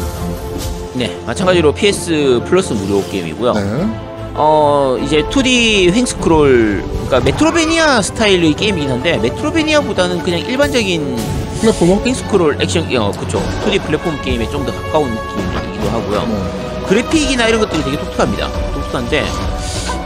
[0.96, 1.16] 네.
[1.26, 3.54] 마찬가지로 PS Plus 무료 게임이고요.
[3.54, 4.11] 네.
[4.34, 11.18] 어 이제 2D 횡스크롤 그러니까 Metroidvania 스타일의 게임이긴 한데 Metroidvania보다는 그냥 일반적인
[11.60, 12.02] platformer?
[12.06, 16.86] 횡스크롤 액션 어 그쵸 2D 플랫폼 게임에 좀 더 가까운 느낌이기도 하고요 네.
[16.88, 19.26] 그래픽이나 이런 것들이 되게 독특합니다 독특한데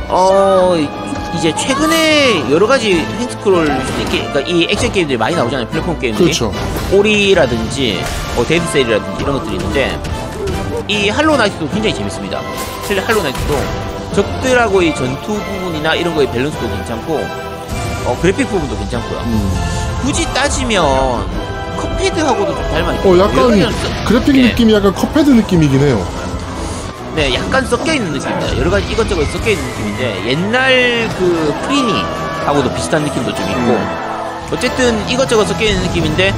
[0.09, 0.76] 어
[1.38, 3.65] 이제 최근에 여러 가지 횡스크롤
[4.11, 6.51] 게- 그러니까 이 액션 게임들이 많이 나오잖아요 플랫폼 게임들이 그렇죠.
[6.91, 7.99] Ori라든지
[8.38, 9.99] 어, Dead Cells라든지 이런 것들이 있는데
[10.88, 12.41] 이 Hollow Knight도 굉장히 재밌습니다.
[12.86, 17.14] 실내 Hollow Knight도 적들하고의 전투 부분이나 이런 거의 밸런스도 괜찮고
[18.06, 19.20] 어, 그래픽 부분도 괜찮고요.
[19.20, 19.53] 음.
[20.01, 20.84] 굳이 따지면
[21.78, 23.74] Cuphead하고도 좀 닮아 있고 어, 약간
[24.06, 24.41] 그래픽 예.
[24.49, 26.06] 느낌이 약간 Cuphead 느낌이긴 해요.
[27.16, 28.58] 네, 약간 섞여 있는 느낌입니다.
[28.58, 33.80] 여러 가지 이것저것 섞여 있는 느낌인데 옛날 그 프리니하고도 비슷한 느낌도 좀 있고
[34.51, 36.34] 어쨌든 이것저것 섞여 있는 느낌인데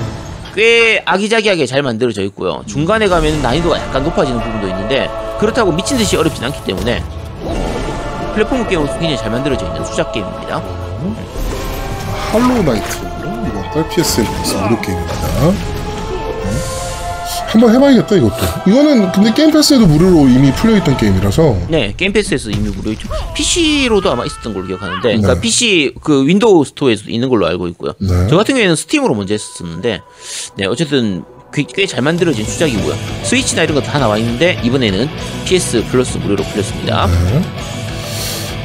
[0.55, 2.61] 꽤 아기자기하게 잘 만들어져 있고요.
[2.65, 5.09] 중간에 가면 난이도가 약간 높아지는 부분도 있는데
[5.39, 7.03] 그렇다고 미친 듯이 어렵진 않기 때문에
[8.37, 10.61] 플랫폼 게임으로 굉장히 잘 만들어져 있는 수작 게임입니다.
[12.31, 12.97] Hollow Knight.
[13.47, 14.27] 이번 달 PSN
[14.61, 15.15] 무료 게임입니다.
[15.41, 15.57] 네.
[17.47, 18.35] 한번 해봐야겠다, 이것도.
[18.67, 21.57] 이거는 근데 Game Pass에도 무료로 이미 풀려 있던 게임이라서.
[21.69, 23.09] 네, Game Pass에서 이미 무료있죠.
[23.33, 25.41] PC로도 아마 있었던 걸로 기억하는데, 그러니까 네.
[25.41, 27.93] PC 그 Windows Store에서 있는 걸로 알고 있고요.
[27.97, 28.27] 네.
[28.29, 30.01] 저 같은 경우에는 Steam으로 먼저 했었는데,
[30.57, 32.93] 네, 어쨌든 꽤잘 만들어진 수작이고요.
[33.23, 35.09] 스위치나 이런 거다 나와 있는데 이번에는
[35.45, 37.07] PS Plus 무료로 풀렸습니다.
[37.07, 37.41] 네.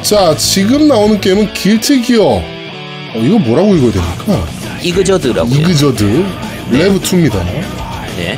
[0.03, 2.23] 자, 지금 나오는 게임은 Guilty Gear.
[2.25, 2.43] 어,
[3.17, 4.47] 이거 뭐라고 읽어야 됩니까?
[4.83, 5.55] Xrd라고요.
[5.61, 6.25] Xrd
[6.71, 7.45] Rev 2입니다.
[8.17, 8.37] 네.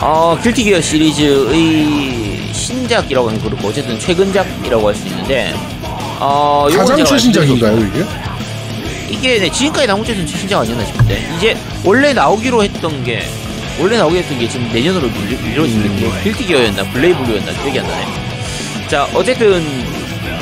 [0.00, 5.54] 어, Guilty Gear 시리즈의 신작이라고 하면 그렇고 어쨌든 최근작이라고 할 수 있는데
[6.18, 8.04] 어, 가장 최신작인가요, 이게?
[9.10, 13.22] 이게 네, 지금까지 나온 것에서는 최신작 아니었나 싶은데 이제 원래 나오기로 했던 게
[13.78, 18.06] 원래 나오기로 했던 게 지금 내년으로 미뤄, 미뤄지는 게 Guilty Gear였나 BlazBlue였나 기억이 안 나네
[18.88, 19.62] 자 어쨌든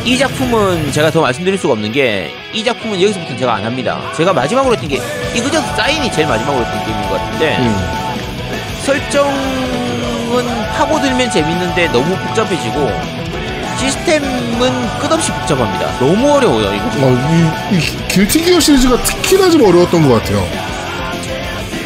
[0.05, 4.33] 이 작품은 제가 더 말씀드릴 수가 없는 게 이 작품은 여기서부터는 제가 안 합니다 제가
[4.33, 5.01] 마지막으로 했던 게
[5.35, 7.77] 이그저 사인이 제일 마지막으로 했던 게임인 것 같은데 음.
[8.83, 10.47] 설정은
[10.77, 12.91] 파고들면 재밌는데 너무 복잡해지고
[13.79, 17.17] 시스템은 끝없이 복잡합니다 너무 어려워요 이거 어,
[17.71, 20.72] 이, 이 Guilty Gear 시리즈가 특히나 좀 어려웠던 것 같아요.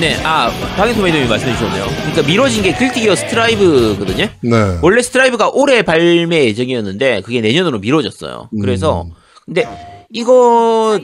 [0.00, 1.86] 네, 아, 방해토마이님이 말씀해 주셨네요.
[1.86, 4.28] 그러니까 미뤄진 게 Guilty Gear Strive거든요.
[4.42, 4.78] 네.
[4.82, 8.50] 원래 Strive가 올해 발매 예정이었는데 그게 내년으로 미뤄졌어요.
[8.60, 9.12] 그래서 음.
[9.46, 11.00] 근데 이거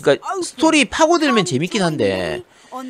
[0.00, 2.42] 그러니까 스토리 파고들면 재밌긴 한데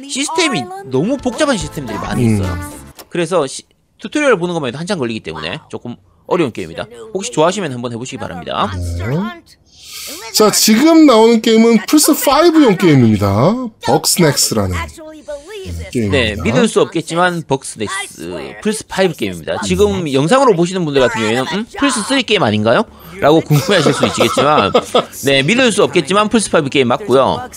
[0.09, 2.35] 시스템이 너무 복잡한 시스템들이 많이 음.
[2.35, 2.71] 있어요.
[3.09, 3.63] 그래서 시-
[4.03, 5.97] 튜토리얼 보는 것만 해도 한참 걸리기 때문에 조금
[6.27, 6.87] 어려운 게임입니다.
[7.15, 8.71] 혹시 좋아하시면 한번 해보시기 바랍니다.
[10.35, 13.69] 자, 지금 나오는 게임은 플스5용 게임입니다.
[13.85, 14.77] Bugsnax라는
[15.91, 16.11] 게임입니다.
[16.11, 19.61] 네, 믿을 수 없겠지만 Bugsnax 플스 5 게임입니다.
[19.63, 21.67] 지금 영상으로 보시는 분들 같은 경우에는 음?
[21.79, 22.85] 플스 3 게임 아닌가요?
[23.21, 24.73] 라고 궁금해하실 수 있겠지만
[25.25, 27.49] 네, 믿을 수 없겠지만 플스 5 게임 맞고요.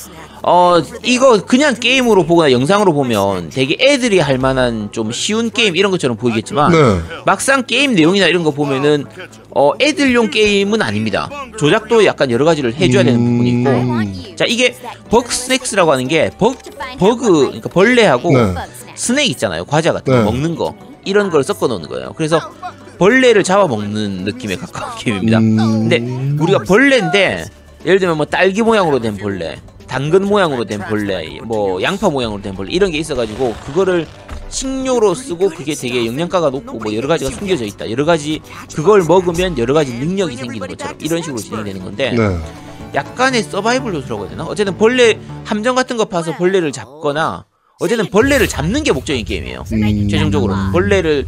[0.44, 5.92] 어 이거 그냥 게임으로 보거나 영상으로 보면 되게 애들이 할 만한 좀 쉬운 게임 이런
[5.92, 7.02] 것처럼 보이겠지만 네.
[7.26, 9.06] 막상 게임 내용이나 이런 거 보면은
[9.52, 11.30] 어 애들용 게임은 아닙니다.
[11.58, 14.76] 조작도 약간 여러 가지를 해줘야 되는 부분이 있고 자 이게
[15.10, 16.54] Bugsnax라고 하는 게 버,
[17.00, 18.54] 버그 그러니까 벌레하고 네.
[18.96, 20.26] 스낵 있잖아요 과자 같은 거 네.
[20.26, 20.76] 먹는 거
[21.06, 22.14] 이런 걸 섞어 놓는 거예요.
[22.16, 22.40] 그래서
[22.98, 25.40] 벌레를 잡아먹는 느낌에 가까운 게임입니다.
[25.40, 25.58] 음.
[25.90, 25.98] 근데
[26.44, 27.46] 우리가 벌레인데
[27.86, 29.58] 예를 들면 뭐 딸기 모양으로 된 벌레,
[29.90, 34.08] 당근 모양으로 된 벌레, 뭐 양파 모양으로 된 벌레 이런 게 있어가지고 그거를
[34.50, 37.90] 식료로 쓰고 그게 되게 영양가가 높고 뭐 여러 가지가 숨겨져 있다.
[37.90, 38.40] 여러 가지
[38.74, 42.40] 그걸 먹으면 여러 가지 능력이 생기는 것처럼 이런 식으로 진행되는 건데 네.
[42.94, 44.46] 약간의 서바이벌 요소라고 해야 되나?
[44.46, 47.46] 어쨌든 벌레 함정 같은 거 파서 벌레를 잡거나
[47.80, 49.64] 어쨌든 벌레를 잡는 게 목적인 게임이에요.
[49.72, 50.08] 음.
[50.08, 51.26] 최종적으로 벌레를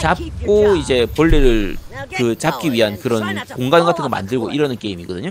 [0.00, 1.76] 잡고 이제 벌레를
[2.16, 5.30] 그 잡기 위한 그런 공간 같은 거 만들고 이러는 게임이거든요.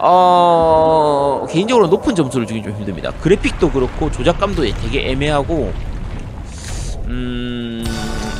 [0.00, 3.12] 어 개인적으로 높은 점수를 주긴 좀 힘듭니다.
[3.20, 5.72] 그래픽도 그렇고 조작감도 되게 애매하고
[7.06, 7.84] 음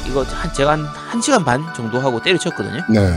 [0.09, 0.85] 이거 한 제가 한
[1.21, 2.83] 1시간 반 정도 하고 때려쳤거든요.
[2.91, 3.15] 네.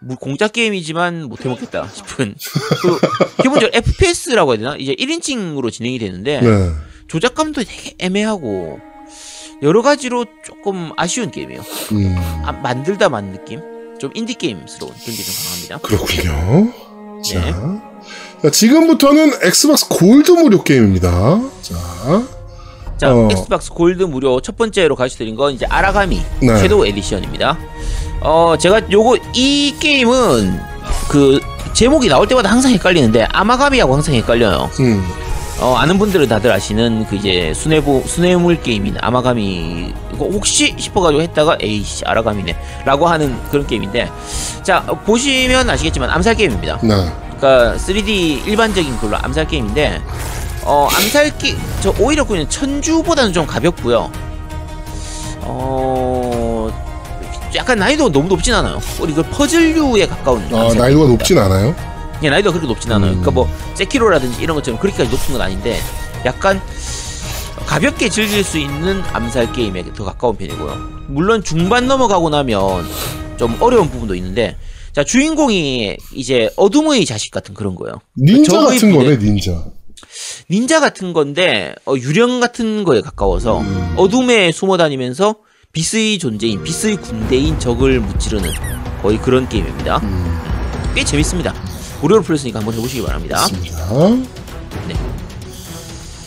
[0.00, 2.34] 뭐 공짜 게임이지만 못 해먹겠다 싶은
[2.82, 6.70] 그 기본적으로 FPS라고 해야 되나 이제 1인칭으로 진행이 되는데 네.
[7.08, 8.78] 조작감도 되게 애매하고
[9.62, 11.60] 여러 가지로 조금 아쉬운 게임이에요.
[11.92, 12.16] 음.
[12.44, 13.60] 아, 만들다 만 느낌?
[13.98, 15.78] 좀 인디 게임스러운 그런 게 좀 강합니다.
[15.78, 16.72] 그렇군요.
[17.22, 17.40] 자.
[17.40, 17.54] 네.
[18.42, 21.40] 자, 지금부터는 엑스박스 골드 무료 게임입니다.
[21.62, 21.74] 자.
[22.96, 23.28] 자, 어.
[23.30, 26.56] 엑스박스 골드 무료 첫 번째로 가르쳐드린 건 이제 아라가미 네.
[26.58, 27.58] 섀도우 에디션입니다.
[28.20, 30.60] 어, 제가 요거 이 게임은
[31.08, 31.40] 그
[31.72, 34.70] 제목이 나올 때마다 항상 헷갈리는데 아마가미하고 항상 헷갈려요.
[34.80, 35.04] 음.
[35.60, 41.58] 어, 아는 분들은 다들 아시는 그 이제 수뇌부 수뇌물 게임인 아마가미 이거 혹시 싶어가지고 했다가
[41.60, 44.10] 에이씨 아라가미네 라고 하는 그런 게임인데
[44.64, 46.80] 자 어, 보시면 아시겠지만 암살 게임입니다.
[46.82, 47.12] 네.
[47.38, 50.02] 그러니까 3D 일반적인 걸로 암살 게임인데
[50.64, 54.10] 어 암살 게저 오히려 그냥 천주보다는 좀 가볍고요.
[55.42, 56.68] 어
[57.54, 58.80] 약간 난이도가 너무 높진 않아요.
[59.00, 60.84] 우리 그 퍼즐류에 가까운 아, 게임입니다.
[61.12, 61.74] 높진 않아요?
[62.24, 63.10] 예, 나이도가 그렇게 높진 않아요.
[63.12, 63.20] 음.
[63.20, 65.78] 그러니까 뭐 세키로라든지 이런 것처럼 그렇게까지 높은 건 아닌데
[66.24, 66.60] 약간
[67.68, 71.04] 가볍게 즐길 수 있는 암살 게임에 더 가까운 편이고요.
[71.08, 72.86] 물론 중반 넘어가고 나면
[73.36, 74.56] 좀 어려운 부분도 있는데
[74.94, 78.00] 자 주인공이 이제 어둠의 자식 같은 그런 거예요.
[78.16, 79.66] 닌자 같은 거네, 닌자.
[80.50, 83.94] 닌자 같은 건데 어, 유령 같은 거에 가까워서 음.
[83.98, 85.36] 어둠에 숨어 다니면서
[85.72, 88.50] 빛의 존재인 빛의 군대인 적을 무찌르는
[89.02, 89.98] 거의 그런 게임입니다.
[89.98, 90.40] 음,
[90.94, 91.52] 꽤 재밌습니다.
[92.00, 93.46] 무료로 풀렸으니까 한번 해보시기 바랍니다.
[93.46, 93.88] 좋습니다.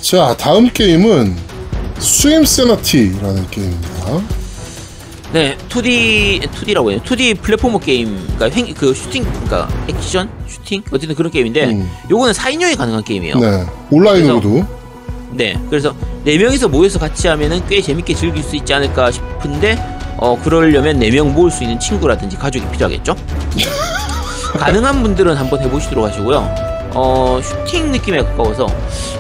[0.02, 0.10] 네.
[0.10, 1.36] 자, 다음 게임은
[2.00, 4.22] Swimsanity라는 게임입니다.
[5.34, 7.00] 네, 2D 2D라고 해요.
[7.06, 11.90] 2D platformer 게임, 그러니까 횡, 그 슈팅, 그러니까 액션, 슈팅, 어쨌든 그런 게임인데, 음.
[12.10, 13.36] 요거는 4인용이 가능한 게임이에요.
[13.40, 13.52] 네.
[13.52, 13.66] 네.
[13.92, 14.66] 온라인으로도.
[15.70, 15.96] 그래서
[16.26, 19.78] 네 명이서 모여서 같이 하면은 꽤 재밌게 즐길 수 있지 않을까 싶은데,
[20.18, 23.16] 어 그러려면 네 명 모을 수 있는 친구라든지 가족이 필요하겠죠.
[24.60, 26.71] 가능한 분들은 한번 해보시도록 하시고요.
[26.94, 28.68] 어 슈팅 느낌에 가까워서.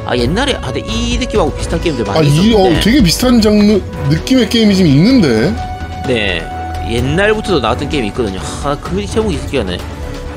[0.05, 2.77] 아 옛날에 아 근데 이 느낌하고 비슷한 게임들 아, 많이 이, 있었는데.
[2.77, 5.55] 어, 되게 비슷한 장르, 느낌의 게임이 지금 있는데.
[6.07, 6.47] 네.
[6.89, 8.39] 옛날부터도 나왔던 게임이 있거든요.
[8.63, 9.77] 아그 제목이 기억이 안 나네.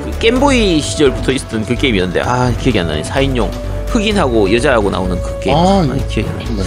[0.05, 2.21] 그 게임보이 시절부터 있었던 그 게임이었는데.
[2.21, 3.03] 아 기억이 안 나네.
[3.03, 3.51] 4인용.
[3.89, 5.57] 흑인하고 여자하고 나오는 그 게임.
[5.57, 6.57] 아, 아, 기억이 안 나네.
[6.57, 6.63] 네.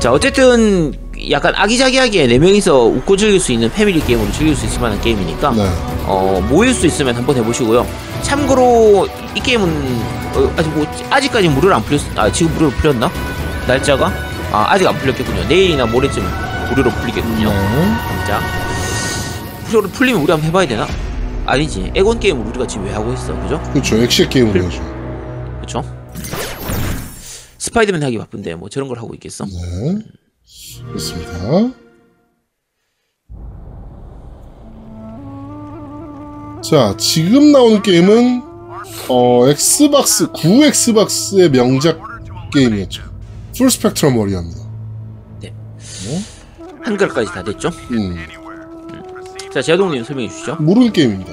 [0.00, 0.92] 자 어쨌든
[1.30, 5.66] 약간 아기자기하게 4명이서 웃고 즐길 수 있는 패밀리 게임으로 즐길 수 있을 만한 게임이니까 네.
[6.06, 7.86] 어 모일 수 있으면 한번 해보시고요.
[8.22, 9.68] 참고로 이 게임은
[10.34, 13.10] 어, 아직 뭐 아직까지 무료로 안 풀렸 아 지금 무료로 풀렸나?
[13.66, 14.12] 날짜가?
[14.52, 15.44] 아 아직 안 풀렸겠군요.
[15.48, 16.22] 내일이나 모레쯤
[16.70, 17.48] 무료로 풀리겠군요.
[17.48, 17.86] 네.
[18.26, 18.40] 자
[19.66, 20.86] 무료로 풀리면 우리 한번 해봐야 되나?
[21.46, 21.92] 아니지.
[21.94, 23.38] 엑원 게임을 우리가 지금 왜 하고 있어?
[23.42, 23.60] 그죠?
[23.72, 23.96] 그렇죠.
[23.96, 24.82] 엑시엑 게임으로 해야죠.
[25.60, 25.82] 그쵸?
[27.58, 29.44] 스파이더맨 하기 바쁜데 뭐 저런 걸 하고 있겠어?
[29.46, 29.98] 네.
[30.86, 31.32] 그렇습니다.
[36.68, 38.42] 자, 지금 나오는 게임은
[39.08, 41.98] 어, 엑스박스 9 엑스박스의 명작
[42.52, 43.02] 게임이었죠.
[43.56, 44.64] 풀 스펙트럼 워리어입니다.
[46.82, 48.14] 한글까지 다 됐죠 음,
[49.50, 51.32] 자 제동님 설명해 주시죠 모르는 게임입니다.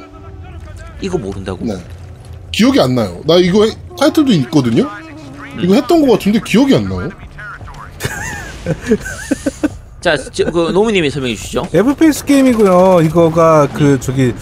[1.01, 1.73] 이거 모른다고 네.
[2.51, 3.21] 기억이 안 나요.
[3.25, 4.87] 나 이거 해- 타이틀도 있거든요.
[5.61, 7.09] 이거 했던 것 같은데 기억이 안 나요.
[9.99, 11.67] 자, 저, 그 노무님이 설명해 주시죠.
[11.73, 13.01] FPS 게임이고요.
[13.03, 14.33] 이거가 그 저기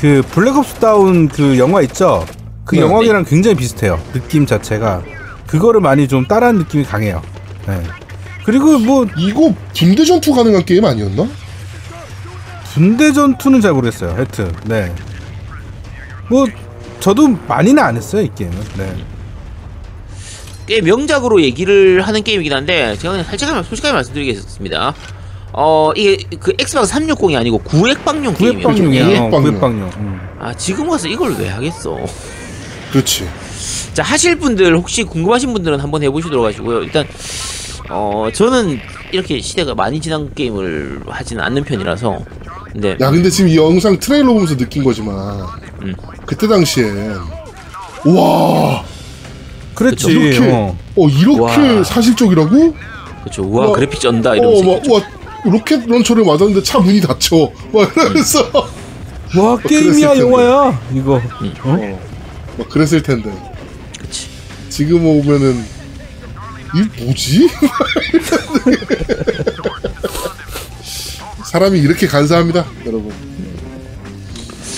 [0.00, 2.24] 그 블랙호크 다운 그 영화 있죠.
[2.64, 2.82] 그 네.
[2.82, 4.00] 영화랑 굉장히 비슷해요.
[4.12, 5.02] 느낌 자체가
[5.46, 7.20] 그거를 많이 좀 따라한 느낌이 강해요.
[7.66, 7.82] 네.
[8.44, 11.26] 그리고 뭐 이거 분대 전투 가능한 게임 아니었나?
[12.72, 14.12] 분대 전투는 잘 모르겠어요.
[14.12, 14.94] 하여튼 네.
[16.30, 16.46] 뭐
[17.00, 18.56] 저도 많이는 안 했어요 이 게임은.
[18.76, 19.04] 네.
[20.66, 24.94] 꽤 명작으로 얘기를 하는 게임이긴 한데 제가 그냥 살짝 솔직하게 말씀드리겠습니다.
[25.52, 28.68] 어 이게 그 엑스박스 360이 아니고 구엑박용 게임이에요.
[28.68, 29.02] 구엑박용이야.
[29.04, 29.42] 어, 구엑박용.
[29.42, 29.90] 구엑박용.
[29.98, 30.20] 음.
[30.38, 31.98] 아 지금 와서 이걸 왜 하겠어?
[32.92, 33.28] 그렇지.
[33.94, 36.82] 자 하실 분들 혹시 궁금하신 분들은 한번 해보시도록 하시고요.
[36.82, 37.06] 일단
[37.90, 38.78] 어 저는
[39.12, 42.18] 이렇게 시대가 많이 지난 게임을 하지는 않는 편이라서
[42.72, 45.40] 근데 야 근데 지금 이 영상 트레일러 보면서 느낀 거지만
[45.82, 45.94] 음.
[46.26, 47.16] 그때 당시엔
[48.04, 48.84] 와
[49.74, 50.10] 그랬지.
[50.10, 50.76] 이렇게 어.
[50.96, 51.84] 어 이렇게 와.
[51.84, 52.74] 사실적이라고?
[53.22, 53.42] 그렇죠.
[53.44, 54.94] 우와 와, 그래픽 쩐다 이러면서 어.
[54.94, 55.00] 와
[55.44, 57.50] 로켓 런처를 맞았는데 차 문이 닫혀.
[57.72, 58.50] 막 이러면서
[59.36, 60.18] 와 게임이야.
[60.18, 61.14] 영화야 이거.
[61.16, 61.20] 어?
[61.64, 62.00] 어,
[62.58, 63.30] 막 그랬을 텐데
[63.98, 64.28] 그치.
[64.68, 65.64] 지금 오면은
[66.74, 67.48] 이 뭐지?
[71.50, 73.12] 사람이 이렇게 간사합니다, 여러분.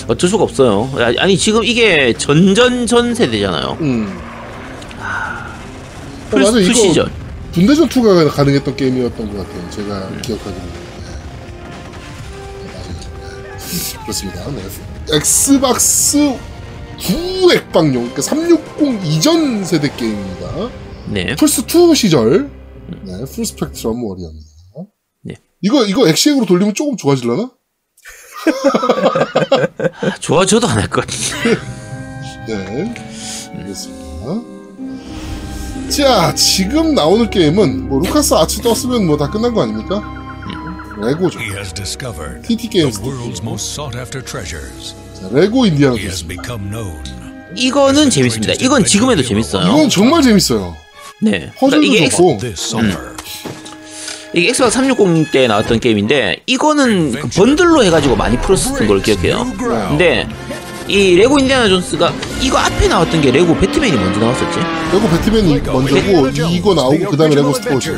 [0.07, 0.89] 어쩔 수가 없어요.
[0.97, 3.77] 아, 아니 지금 이게 전전전 세대잖아요.
[3.81, 4.19] 음.
[6.29, 7.11] 플스 맞아, 2 이거- 시절.
[7.53, 9.69] 분대전 2가 가능했던 게임이었던 것 같아요.
[9.71, 10.55] 제가 기억하기로.
[10.55, 10.71] 네,
[12.73, 14.01] 맞아요.
[14.03, 14.51] 그렇습니다.
[14.51, 14.61] 네.
[15.17, 16.37] 엑스박스
[17.01, 20.69] 구 엑박용, 그러니까 360 이전 세대 게임입니다.
[21.09, 21.35] 네.
[21.35, 22.49] 플스 2 시절,
[23.03, 24.47] 네, 풀 스펙트럼 워리어입니다.
[25.23, 25.35] 네.
[25.61, 27.51] 이거 이거 엑시엑으로 돌리면 조금 좋아질라나?
[30.19, 31.59] 좋아져도 안 할 것 같은데.
[32.47, 32.93] 네,
[33.57, 34.00] 알겠습니다.
[35.91, 40.01] 자, 지금 나오는 게임은 뭐 루카스 아츠 떴으면 뭐 다 끝난 거 아닙니까?
[41.01, 41.39] 레고죠.
[41.41, 43.01] Has discovered TT 게임스.
[45.19, 46.25] 자, 레고 인디아나 존스.
[47.55, 48.53] 이거는 재밌습니다.
[48.61, 49.67] 이건 지금에도 재밌어요.
[49.67, 50.75] 이건 정말 재밌어요.
[51.21, 51.51] 네.
[51.59, 52.39] 그러니까 이게 엑스, 좋고.
[52.43, 53.15] Summer,
[54.33, 59.45] 이게 엑스박스 360 때 나왔던 게임인데 이거는 그 번들로 해가지고 많이 풀었었던 걸 기억해요.
[59.89, 60.27] 근데
[60.91, 64.59] 이 레고 인디아나 존스가 이거 앞에 나왔던 게 레고 배트맨이 먼저 나왔었지.
[64.91, 67.97] 레고 배트맨이 먼저고 이거 나오고 그 다음에 레고 스타워즈.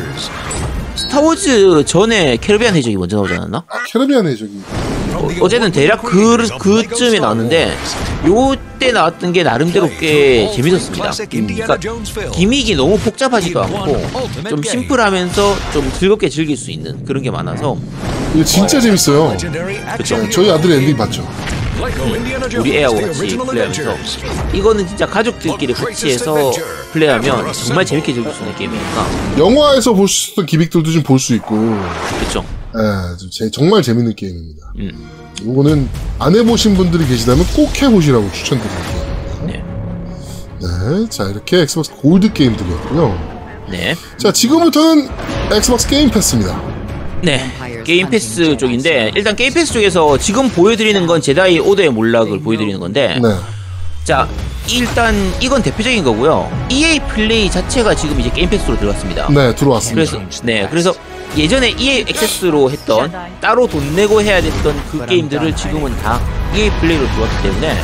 [0.96, 3.64] 스타워즈 전에 캐리비안 해적이 먼저 나오지 않았나?
[3.68, 4.52] 아, 캐리비안에 저기
[5.14, 7.76] 어, 어쨌든 대략 그, 그쯤에 나왔는데
[8.28, 11.12] 요때 나왔던 게 나름대로 꽤 재밌었습니다.
[11.32, 11.78] 그러니까
[12.32, 14.02] gimmick이 너무 복잡하지도 않고
[14.50, 17.76] 좀 심플하면서 좀 즐겁게 즐길 수 있는 그런 게 많아서
[18.36, 19.36] 이거 진짜 재밌어요.
[19.98, 20.30] 그쵸.
[20.30, 21.28] 저희 아들이 엔딩 봤죠.
[22.60, 23.98] 우리 애하고 같이 플레이하면서
[24.54, 26.52] 이거는 진짜 가족들끼리 같이 해서
[26.94, 29.08] 플레이하면 정말 재밌게 즐길 수 있는 게임이니까
[29.38, 31.56] 영화에서 볼 수 있었던 gimmick들도 좀 볼 수 있고,
[32.20, 32.44] 그쵸
[32.76, 34.74] 예, 정말 재밌는 게임입니다.
[34.80, 35.10] 음.
[35.42, 39.44] 이거는 안 해보신 분들이 계시다면 꼭 해보시라고 추천드릴게요.
[39.48, 39.64] 네.
[40.62, 43.66] 네, 자 이렇게 엑스박스 골드 게임들이었고요.
[43.70, 43.96] 네.
[44.18, 45.10] 자 지금부터는
[45.52, 46.62] 엑스박스 게임 패스입니다.
[47.22, 47.52] 네.
[47.84, 53.20] 게임 패스 쪽인데 일단 게임 패스 쪽에서 지금 보여드리는 건 제다이 오더의 몰락을 보여드리는 건데
[53.22, 53.30] 네,
[54.04, 54.28] 자
[54.70, 56.50] 일단 이건 대표적인 거고요.
[56.70, 59.28] EA 플레이 자체가 지금 이제 게임 패스로 들어갔습니다.
[59.30, 60.12] 네 들어왔습니다.
[60.12, 60.94] 그래서 네 그래서
[61.38, 63.12] 예전에 EA 액세스로 했던
[63.42, 66.22] 따로 돈 내고 해야 됐던 그 게임들을 지금은 다
[66.56, 67.76] EA 플레이로 들어왔기 때문에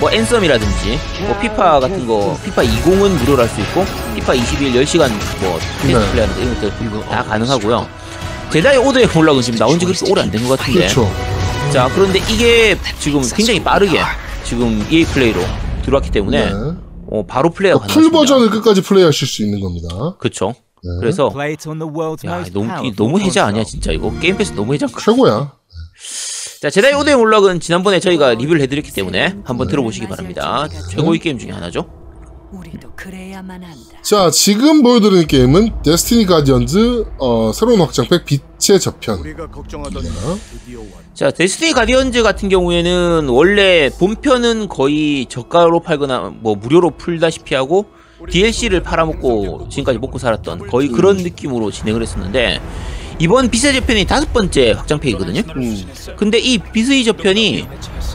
[0.00, 3.84] 뭐 앤썸이라든지 뭐 피파 같은 거 피파 20은 무료로 할 수 있고
[4.14, 6.10] 피파 21 10시간 뭐 테스트 네.
[6.10, 7.86] 플레이하는 이런 것들 다 가능하고요.
[8.52, 11.08] 제다이 오더의 몰락은 지금 나온 지 그렇게 오래 안 된 것 같은데 그렇죠.
[11.72, 14.00] 자 그런데 이게 지금 굉장히 빠르게
[14.44, 15.40] 지금 EA 플레이로
[15.84, 16.52] 들어왔기 때문에 네.
[17.10, 18.18] 어, 바로 플레이가 풀 가능합니다.
[18.18, 19.88] 버전을 끝까지 플레이하실 수 있는 겁니다.
[20.18, 20.54] 그렇죠.
[20.82, 20.90] 네.
[21.00, 21.28] 그래서
[22.26, 24.86] 야 너무 이 너무 해자 아니야 진짜 이거 게임 패스 너무 해자.
[24.86, 25.52] 최고야.
[26.60, 30.68] 자 제다이 오더의 몰락은 지난번에 저희가 리뷰를 해드렸기 때문에 한번 들어보시기 바랍니다.
[30.90, 31.86] 최고의 게임 중에 하나죠.
[32.52, 33.98] 우리도 그래야만 한다.
[34.02, 39.22] 자 지금 보여드리는 게임은 데스티니 가디언즈 어, 새로운 확장팩 빛의 저편.
[41.14, 47.86] 자 데스티니 가디언즈 같은 경우에는 원래 본편은 거의 저가로 팔거나 뭐 무료로 풀다시피 하고
[48.30, 52.60] DLC를 팔아먹고 지금까지 먹고 살았던 거의 그런 느낌으로 진행을 했었는데
[53.18, 55.42] 이번 빛의 저편이 다섯 번째 확장팩이거든요.
[55.56, 55.84] 음,
[56.16, 57.66] 근데 이 빛의 저편이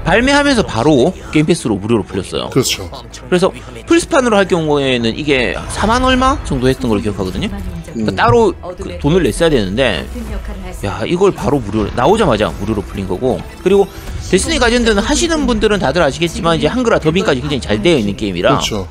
[0.08, 2.50] 발매하면서 바로 게임 패스로 무료로 풀렸어요.
[2.50, 2.90] 그렇죠.
[3.28, 3.52] 그래서
[3.88, 7.50] 플스판으로 할 경우에는 이게 4만 얼마 정도 했던 걸로 기억하거든요.
[7.92, 10.08] 그러니까 따로 그 돈을 냈어야 되는데
[10.86, 13.86] 야 이걸 바로 무료로 나오자마자 무료로 풀린 거고 그리고
[14.32, 18.88] 데스니 가전드는 하시는 분들은 다들 아시겠지만 이제 한글화 더빙까지 굉장히 잘 되어 있는 게임이라 그렇죠.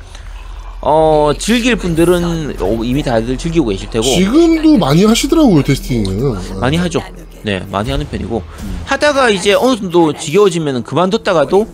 [0.81, 6.59] 어 즐길 분들은 어, 이미 다들 즐기고 계실 테고 지금도 많이 하시더라고요 테스팅은.
[6.59, 7.01] 많이 하죠.
[7.47, 8.43] 네, 많이 하는 편이고
[8.83, 11.65] 하다가 이제 어느 정도 지겨워지면 그만뒀다가도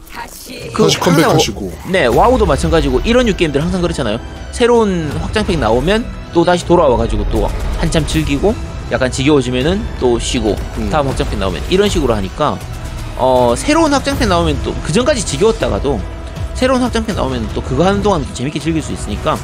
[0.71, 1.65] 그 다시 컴백하시고.
[1.65, 4.19] 와- 네, 와우도 마찬가지고 이런 유 게임들 항상 그렇잖아요.
[4.51, 7.49] 새로운 확장팩 나오면 또 다시 돌아와가지고 또
[7.79, 8.53] 한참 즐기고
[8.91, 10.89] 약간 지겨워지면은 또 쉬고 음.
[10.91, 12.59] 다음 확장팩 나오면 이런 식으로 하니까
[13.17, 15.99] 어 새로운 확장팩 나오면 또 그 전까지 지겨웠다가도
[16.53, 19.39] 새로운 확장팩 나오면 또 그거 하는 동안 또 재밌게 즐길 수 있으니까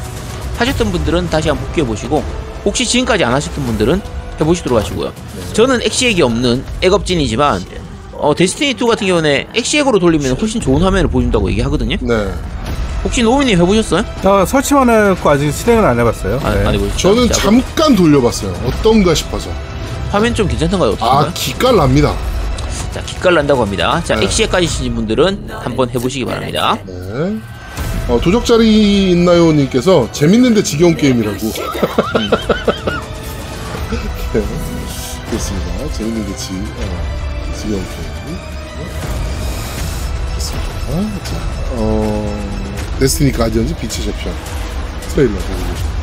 [0.59, 2.23] 하셨던 분들은 다시 한번 복귀해 보시고
[2.65, 5.12] 혹시 지금까지 안 하셨던 분들은 해보시도록 하시고요.
[5.54, 7.64] 저는 엑시액이 없는 액업진이지만
[8.14, 11.96] 어, 데스티니 2 같은 경우는 엑시액으로 돌리면 훨씬 좋은 화면을 보여준다고 얘기하거든요.
[12.02, 12.34] 네.
[13.04, 14.04] 혹시 노미님 해보셨어요?
[14.26, 16.40] 어, 설치만 했고 아직 실행을 안 해봤어요.
[16.44, 16.66] 아, 네.
[16.68, 16.98] 안 해보셨죠?
[16.98, 18.54] 저는 자, 잠깐 돌려봤어요.
[18.66, 19.50] 어떤가 싶어서.
[20.12, 20.92] 화면 좀 괜찮던가요?
[20.92, 21.28] 어떤가요?
[21.28, 22.14] 아, 기깔 납니다.
[22.94, 24.02] 자, 기깔 난다고 합니다.
[24.04, 24.26] 자, 네.
[24.26, 26.78] 엑시액까지 치신 분들은 한번 해보시기 바랍니다.
[26.86, 27.38] 네.
[28.10, 31.38] 어, 도적자리 있나요?님께서 재밌는데 지겨운 게임이라고.
[31.38, 32.99] 네.
[35.40, 35.94] 그렇습니다.
[35.94, 38.38] 재밌는데 지, 어, 지겨운 게임.
[40.28, 41.24] 그렇습니다.
[41.24, 41.38] 자,
[41.76, 44.34] 어, 데스티니 가디언즈 비치 cep션
[45.14, 46.00] 트레일러 보고 계십니다.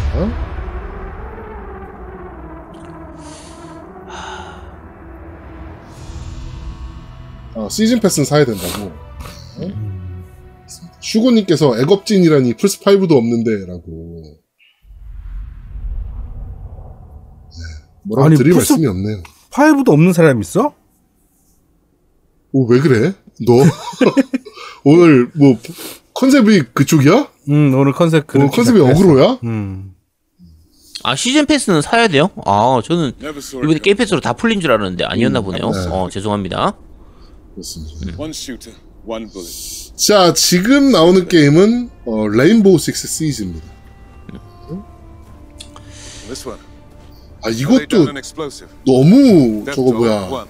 [7.57, 8.91] 어, 시즌 패스는 사야 된다고.
[9.59, 9.75] 네.
[11.01, 14.46] 슈고님께서 애겁진이라니 플스5도 없는데라고.
[18.09, 19.23] 뭐라고 아니, 드릴 플스- 말씀이 없네요.
[19.51, 20.75] five도 없는 사람 있어?
[22.53, 23.13] 오, 왜 그래?
[23.47, 23.53] 너
[24.85, 25.59] 오늘 뭐
[26.15, 27.29] 컨셉이 그쪽이야?
[27.51, 29.41] 음, 오늘 컨셉 그 오늘 컨셉이 어그로야?
[29.45, 29.93] 음.
[31.03, 32.31] 아, 시즌 패스는 사야 돼요?
[32.45, 35.71] 아, 저는 이번에 게임 패스로 다 풀린 줄 알았는데 아니었나 보네요.
[35.71, 35.79] 네.
[35.91, 36.77] 어, 죄송합니다.
[37.53, 38.17] 그렇습니다.
[38.19, 38.77] One shooter,
[39.07, 39.93] one bullet.
[39.97, 43.67] 자, 지금 나오는 게임은 어, 레인보우 식스 시즈입니다.
[46.27, 46.61] This one.
[47.47, 48.07] 아, 이것도.
[48.85, 50.47] 너무 저거 뭐야.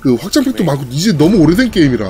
[0.00, 2.08] 그 확장팩도 많고 이제 너무 오래된 게임이라.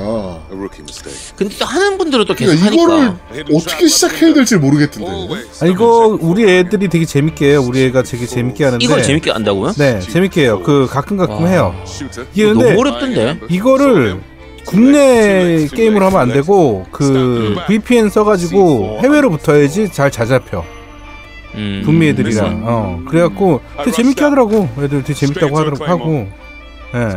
[1.35, 2.95] 근데 또 하는 분들은 또 계속 그러니까 이거를
[3.31, 3.57] 하니까.
[3.57, 5.11] 어떻게 시작해야 될지 모르겠던데.
[5.63, 7.65] 아, 이거 우리 애들이 되게 재밌게 해요.
[7.67, 8.85] 우리 애가 되게 재밌게 하는데.
[8.85, 9.73] 이걸 재밌게 한다고요?
[9.73, 10.63] 네, 재밌게 해요.
[10.63, 11.49] 그 가끔 가끔 와.
[11.49, 11.75] 해요.
[12.35, 13.41] 이게 근데 너무 어렵던데.
[13.49, 14.21] 이거를
[14.67, 20.65] 국내 게임으로 하면 안 되고 그 VPN 써가지고 해외로 붙어야지 잘 잘 잡혀.
[21.57, 21.83] 음.
[21.85, 22.63] 북미 애들이랑.
[22.65, 23.01] 어.
[23.09, 24.69] 그래갖고 되게 재밌게 하더라고.
[24.79, 26.29] 애들 되게 재밌다고 하더라고 하고.
[26.95, 27.09] 예.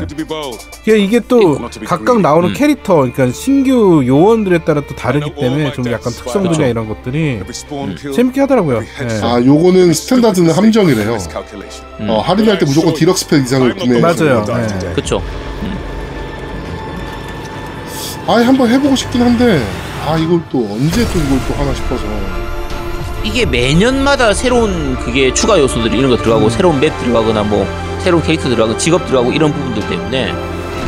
[0.84, 2.54] 이게, 이게 또 각각 나오는 음.
[2.54, 7.40] 캐릭터, 그러니까 신규 요원들에 따라 또 다르기 때문에 좀 약간 특성들이나 이런 것들이
[7.96, 8.14] kill.
[8.14, 8.82] 재밌게 하더라고요.
[8.82, 9.20] 예.
[9.24, 11.18] 아, 요거는 standard는 함정이래요.
[12.00, 12.10] 음.
[12.10, 14.02] 어, 할인할 때 무조건 디럭스 팩 이상을 구매해.
[14.02, 14.44] 맞아요.
[14.46, 14.94] 네.
[14.96, 15.22] 그쵸.
[18.28, 19.64] 아, 한번 해보고 싶긴 한데,
[20.06, 22.49] 아, 이걸 또 언제 또 이걸 또 하나 싶어서.
[23.24, 27.66] 이게 매년마다 새로운 그게 추가 요소들이 이런 거 들어가고 새로운 맵 들어가거나 뭐
[28.02, 30.32] 새로운 캐릭터 들어가고 직업 들어가고 이런 부분들 때문에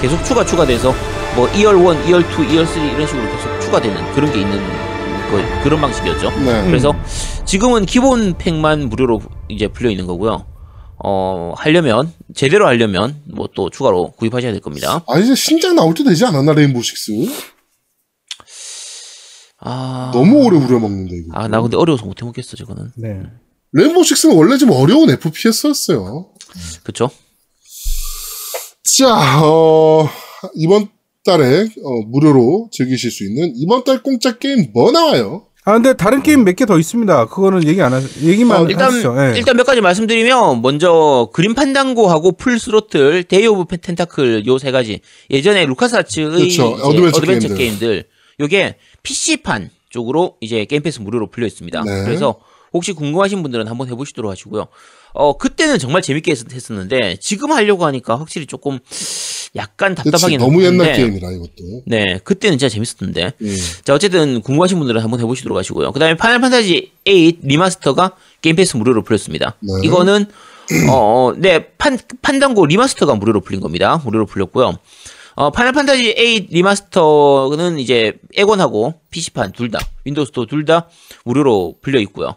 [0.02, 0.94] 계속 추가 추가돼서
[1.36, 5.64] 뭐 2열 1, 2열 2, 2열 3 이런 식으로 계속 추가되는 그런 게 있는 거
[5.64, 6.30] 그런 방식이었죠.
[6.42, 6.64] 네.
[6.66, 6.94] 그래서
[7.46, 10.46] 지금은 기본 팩만 무료로 이제 풀려 있는 거고요.
[11.04, 15.04] 어 하려면 제대로 하려면 뭐 또 추가로 구입하셔야 될 겁니다.
[15.08, 17.12] 아, 이제 신작 나올 때 되지 않았나, 레인보우 식스?
[19.64, 21.28] 아 너무 오래 우려먹는데, 이거.
[21.34, 22.92] 아 나 근데 어려워서 못 해먹겠어 저거는.
[22.98, 23.22] 네.
[23.74, 26.28] 레인보우 식스는 원래 좀 어려운 FPS였어요.
[26.84, 27.10] 그쵸?
[28.98, 30.10] 자, 어,
[30.56, 30.88] 이번
[31.24, 35.46] 달에 어, 무료로 즐기실 수 있는 이번 달 공짜 게임 뭐 나와요?
[35.64, 37.28] 아 근데 다른 게임 몇 개 더 있습니다.
[37.28, 39.16] 그거는 얘기 안 하, 얘기만 어, 일단 하시죠.
[39.20, 39.38] 예.
[39.38, 45.02] 일단 몇 가지 말씀드리면 먼저 그림 판당고하고 풀 스로틀, 데이 오브 텐타클 요 세 가지
[45.30, 46.66] 예전에 루카스아츠의 그렇죠.
[46.70, 47.58] 어드벤처 어드벤처, 게임들.
[47.58, 48.04] 게임들.
[48.42, 51.84] 요게 PC판 쪽으로 이제 게임 패스 무료로 풀려 있습니다.
[51.84, 52.04] 네.
[52.04, 52.36] 그래서
[52.74, 54.68] 혹시 궁금하신 분들은 한번 해보시도록 하시고요.
[55.14, 58.80] 어 그때는 정말 재밌게 했, 했었는데 지금 하려고 하니까 확실히 조금
[59.58, 61.84] 약간 답답하긴 너무 옛날 한데 게임이라 이것도.
[61.86, 63.56] 네 그때는 진짜 재밌었던데 예.
[63.84, 65.92] 자, 어쨌든 궁금하신 분들은 한번 해보시도록 하시고요.
[65.92, 67.14] 그 다음에 파이널 판타지 8
[67.44, 69.56] 리마스터가 게임 패스 무료로 풀렸습니다.
[69.60, 69.74] 네.
[69.84, 70.26] 이거는,
[70.90, 74.02] 어, 어, 네, 판, 판당고 리마스터가 무료로 풀린 겁니다.
[74.06, 74.78] 무료로 풀렸고요.
[75.36, 80.90] 어, 파이널 판타지 8 리마스터는 이제 엑원하고 PC판 둘 다, 윈도우 스토어 둘 다
[81.26, 82.36] 무료로 풀려 있고요.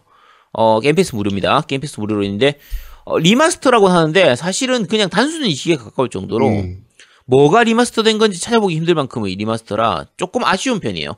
[0.53, 1.63] 어, 게임 패스 무료입니다.
[1.63, 2.59] 게임 패스 무료로 있는데,
[3.05, 6.85] 어, remaster라고 하는데 사실은 그냥 단순히 이식에 가까울 정도로 음.
[7.27, 11.17] 뭐가 remaster 된 건지 찾아보기 힘들 만큼의 remaster라 조금 아쉬운 편이에요.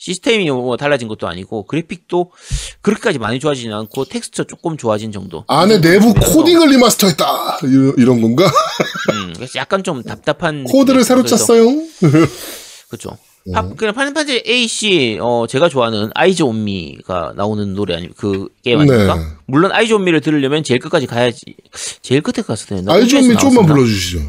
[0.00, 2.32] 시스템이 뭐 달라진 것도 아니고 그래픽도
[2.80, 5.44] 그렇게까지 많이 좋아지진 않고 텍스처 조금 좋아진 정도.
[5.46, 8.46] 안에 내부 코딩을 remaster했다 이런, 이런 건가?
[9.12, 11.66] 음, 그래서 약간 좀 답답한 코드를 새로 짰어요.
[12.88, 13.18] 그렇죠.
[13.44, 13.52] 네.
[13.52, 18.08] 파, 그냥 파이널 판타지 A 씨, 어, 제가 좋아하는 Eyes On Me가 나오는 노래 아니,
[18.14, 19.16] 그 게임 아닙니까?
[19.16, 19.22] 네.
[19.46, 21.56] 물론 Eyes On Me를 들으려면 제일 끝까지 가야지.
[22.00, 24.20] 제일 끝에 갔을 때는 Eyes On Me 좀만 불러주시죠.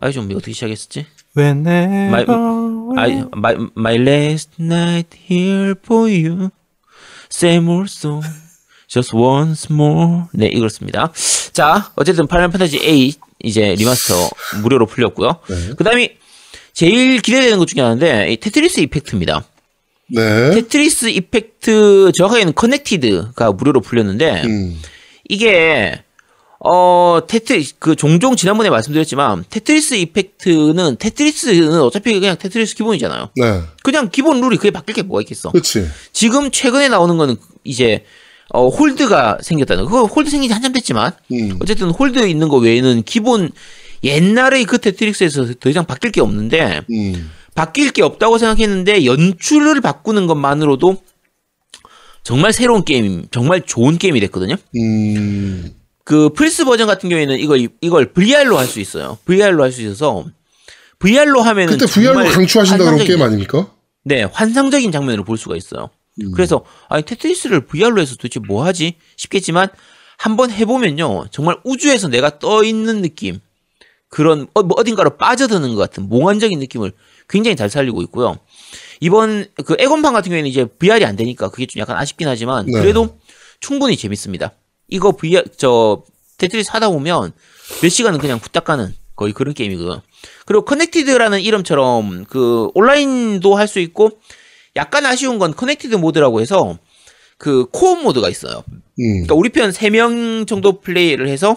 [0.00, 1.06] Eyes On Me 어떻게 시작했었지?
[1.36, 2.24] Whenever My,
[2.96, 6.50] I, my, my last night here for you.
[7.28, 8.24] Same old song.
[8.88, 10.24] Just once more.
[10.32, 11.12] 네, 이렇습니다.
[11.52, 14.14] 자, 어쨌든 파이널 판타지 8 이제 리마스터
[14.62, 15.36] 무료로 풀렸고요.
[15.48, 15.74] 네.
[15.76, 16.16] 그 다음에
[16.72, 19.44] 제일 기대되는 것 중에 하나인데, 이 테트리스 이펙트입니다.
[20.12, 20.50] 네.
[20.50, 24.80] 테트리스 이펙트 정확하게는 커넥티드가 무료로 풀렸는데 음.
[25.28, 26.02] 이게
[26.62, 33.30] 어 테트 그 종종 지난번에 말씀드렸지만 테트리스 이펙트는 테트리스는 어차피 그냥 테트리스 기본이잖아요.
[33.36, 33.62] 네.
[33.82, 35.50] 그냥 기본 룰이 그게 바뀔 게 뭐가 있겠어.
[35.52, 35.88] 그렇지.
[36.12, 38.04] 지금 최근에 나오는 거는 이제
[38.50, 39.90] 어 hold가 생겼다는 거.
[39.90, 41.58] 그거 hold 생긴 지 한참 됐지만 음.
[41.62, 43.50] 어쨌든 hold 있는 거 외에는 기본
[44.04, 47.30] 옛날의 그 테트리스에서 더 이상 바뀔 게 없는데 음.
[47.54, 50.98] 바뀔 게 없다고 생각했는데 연출을 바꾸는 것만으로도
[52.22, 54.56] 정말 새로운 게임, 정말 좋은 게임이 됐거든요.
[54.76, 55.79] 음.
[56.04, 59.18] 그 플스 버전 같은 경우에는 이걸 이걸 VR로 할 수 있어요.
[59.24, 60.24] VR로 할 수 있어서
[60.98, 63.70] VR로 하면은 그때 VR로 강추하신다 그런 환상적인- 게임 아닙니까?
[64.04, 65.90] 네, 환상적인 장면을 볼 수가 있어요.
[66.22, 66.32] 음.
[66.32, 69.68] 그래서 아니 테트리스를 VR로 해서 도대체 뭐 하지 싶겠지만
[70.18, 73.40] 한번 해보면요 정말 우주에서 내가 떠 있는 느낌
[74.08, 76.92] 그런 어, 뭐 어딘가로 빠져드는 것 같은 몽환적인 느낌을
[77.28, 78.38] 굉장히 잘 살리고 있고요.
[79.00, 82.72] 이번 그 에곤판 같은 경우에는 이제 VR이 안 되니까 그게 좀 약간 아쉽긴 하지만 네.
[82.80, 83.18] 그래도
[83.60, 84.52] 충분히 재밌습니다.
[84.90, 86.02] 이거 VR 저
[86.38, 87.32] 테트리스 하다 보면
[87.82, 90.02] 몇 시간은 그냥 후딱 가는 거의 그런 게임이고요.
[90.46, 94.10] 그리고 커넥티드라는 이름처럼 그 온라인도 할 수 있고
[94.76, 96.78] 약간 아쉬운 건 커넥티드 모드라고 해서
[97.38, 98.62] 그 코어 모드가 있어요.
[98.68, 98.82] 음.
[98.98, 101.56] 그러니까 우리 편 3명 정도 플레이를 해서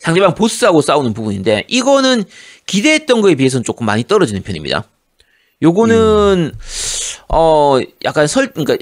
[0.00, 2.24] 상대방 보스하고 싸우는 부분인데 이거는
[2.66, 4.84] 기대했던 거에 비해서는 조금 많이 떨어지는 편입니다.
[5.62, 6.52] 요거는
[7.32, 8.76] 어 약간 설 그러니까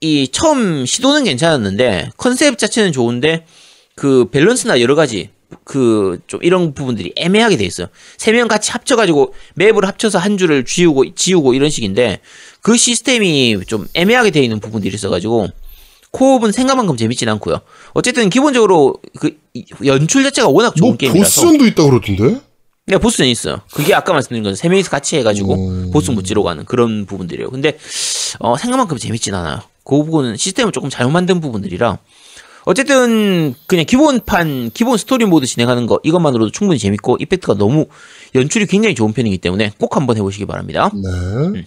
[0.00, 3.44] 이 처음 시도는 괜찮았는데 컨셉 자체는 좋은데
[3.96, 5.30] 그 밸런스나 여러 가지
[5.64, 7.88] 그 좀 이런 부분들이 애매하게 돼 있어요.
[8.16, 12.20] 세 명 같이 합쳐가지고 맵을 합쳐서 한 줄을 지우고 지우고 이런 식인데
[12.62, 15.48] 그 시스템이 좀 애매하게 돼 있는 부분들이 있어가지고
[16.12, 17.60] 코업은 생각만큼 재밌진 않고요.
[17.94, 19.36] 어쨌든 기본적으로 그
[19.84, 21.42] 연출 자체가 워낙 좋은 뭐 게임이라서.
[21.42, 22.40] 보스전도 있다 그러던데?
[22.86, 23.60] 네, 보스전 있어요.
[23.72, 25.90] 그게 아까 말씀드린 건 세 명이서 같이 해가지고 음.
[25.92, 27.50] 보스 무찌러 가는 그런 부분들이에요.
[27.50, 27.78] 근데
[28.40, 29.60] 어, 생각만큼 재밌진 않아요.
[29.90, 31.98] 그 부분은 시스템을 조금 잘못 만든 부분들이라
[32.64, 37.86] 어쨌든 그냥 기본판 기본 스토리 모드 진행하는 거 이것만으로도 충분히 재밌고 이펙트가 너무
[38.36, 40.92] 연출이 굉장히 좋은 편이기 때문에 꼭 한번 해보시기 바랍니다.
[40.94, 41.64] 네.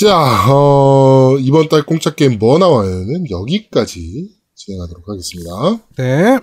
[0.00, 5.80] 자, 어, 이번 달 공짜 게임 뭐 나와요는 여기까지 진행하도록 하겠습니다.
[5.96, 6.38] 네.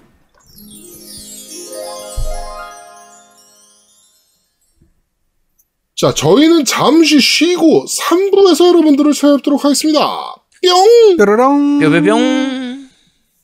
[5.95, 10.38] 자, 저희는 잠시 쉬고 3부에서 여러분들을 찾아뵙도록 하겠습니다.
[10.62, 11.18] ¡Pion!
[11.18, 12.68] ¡Pion!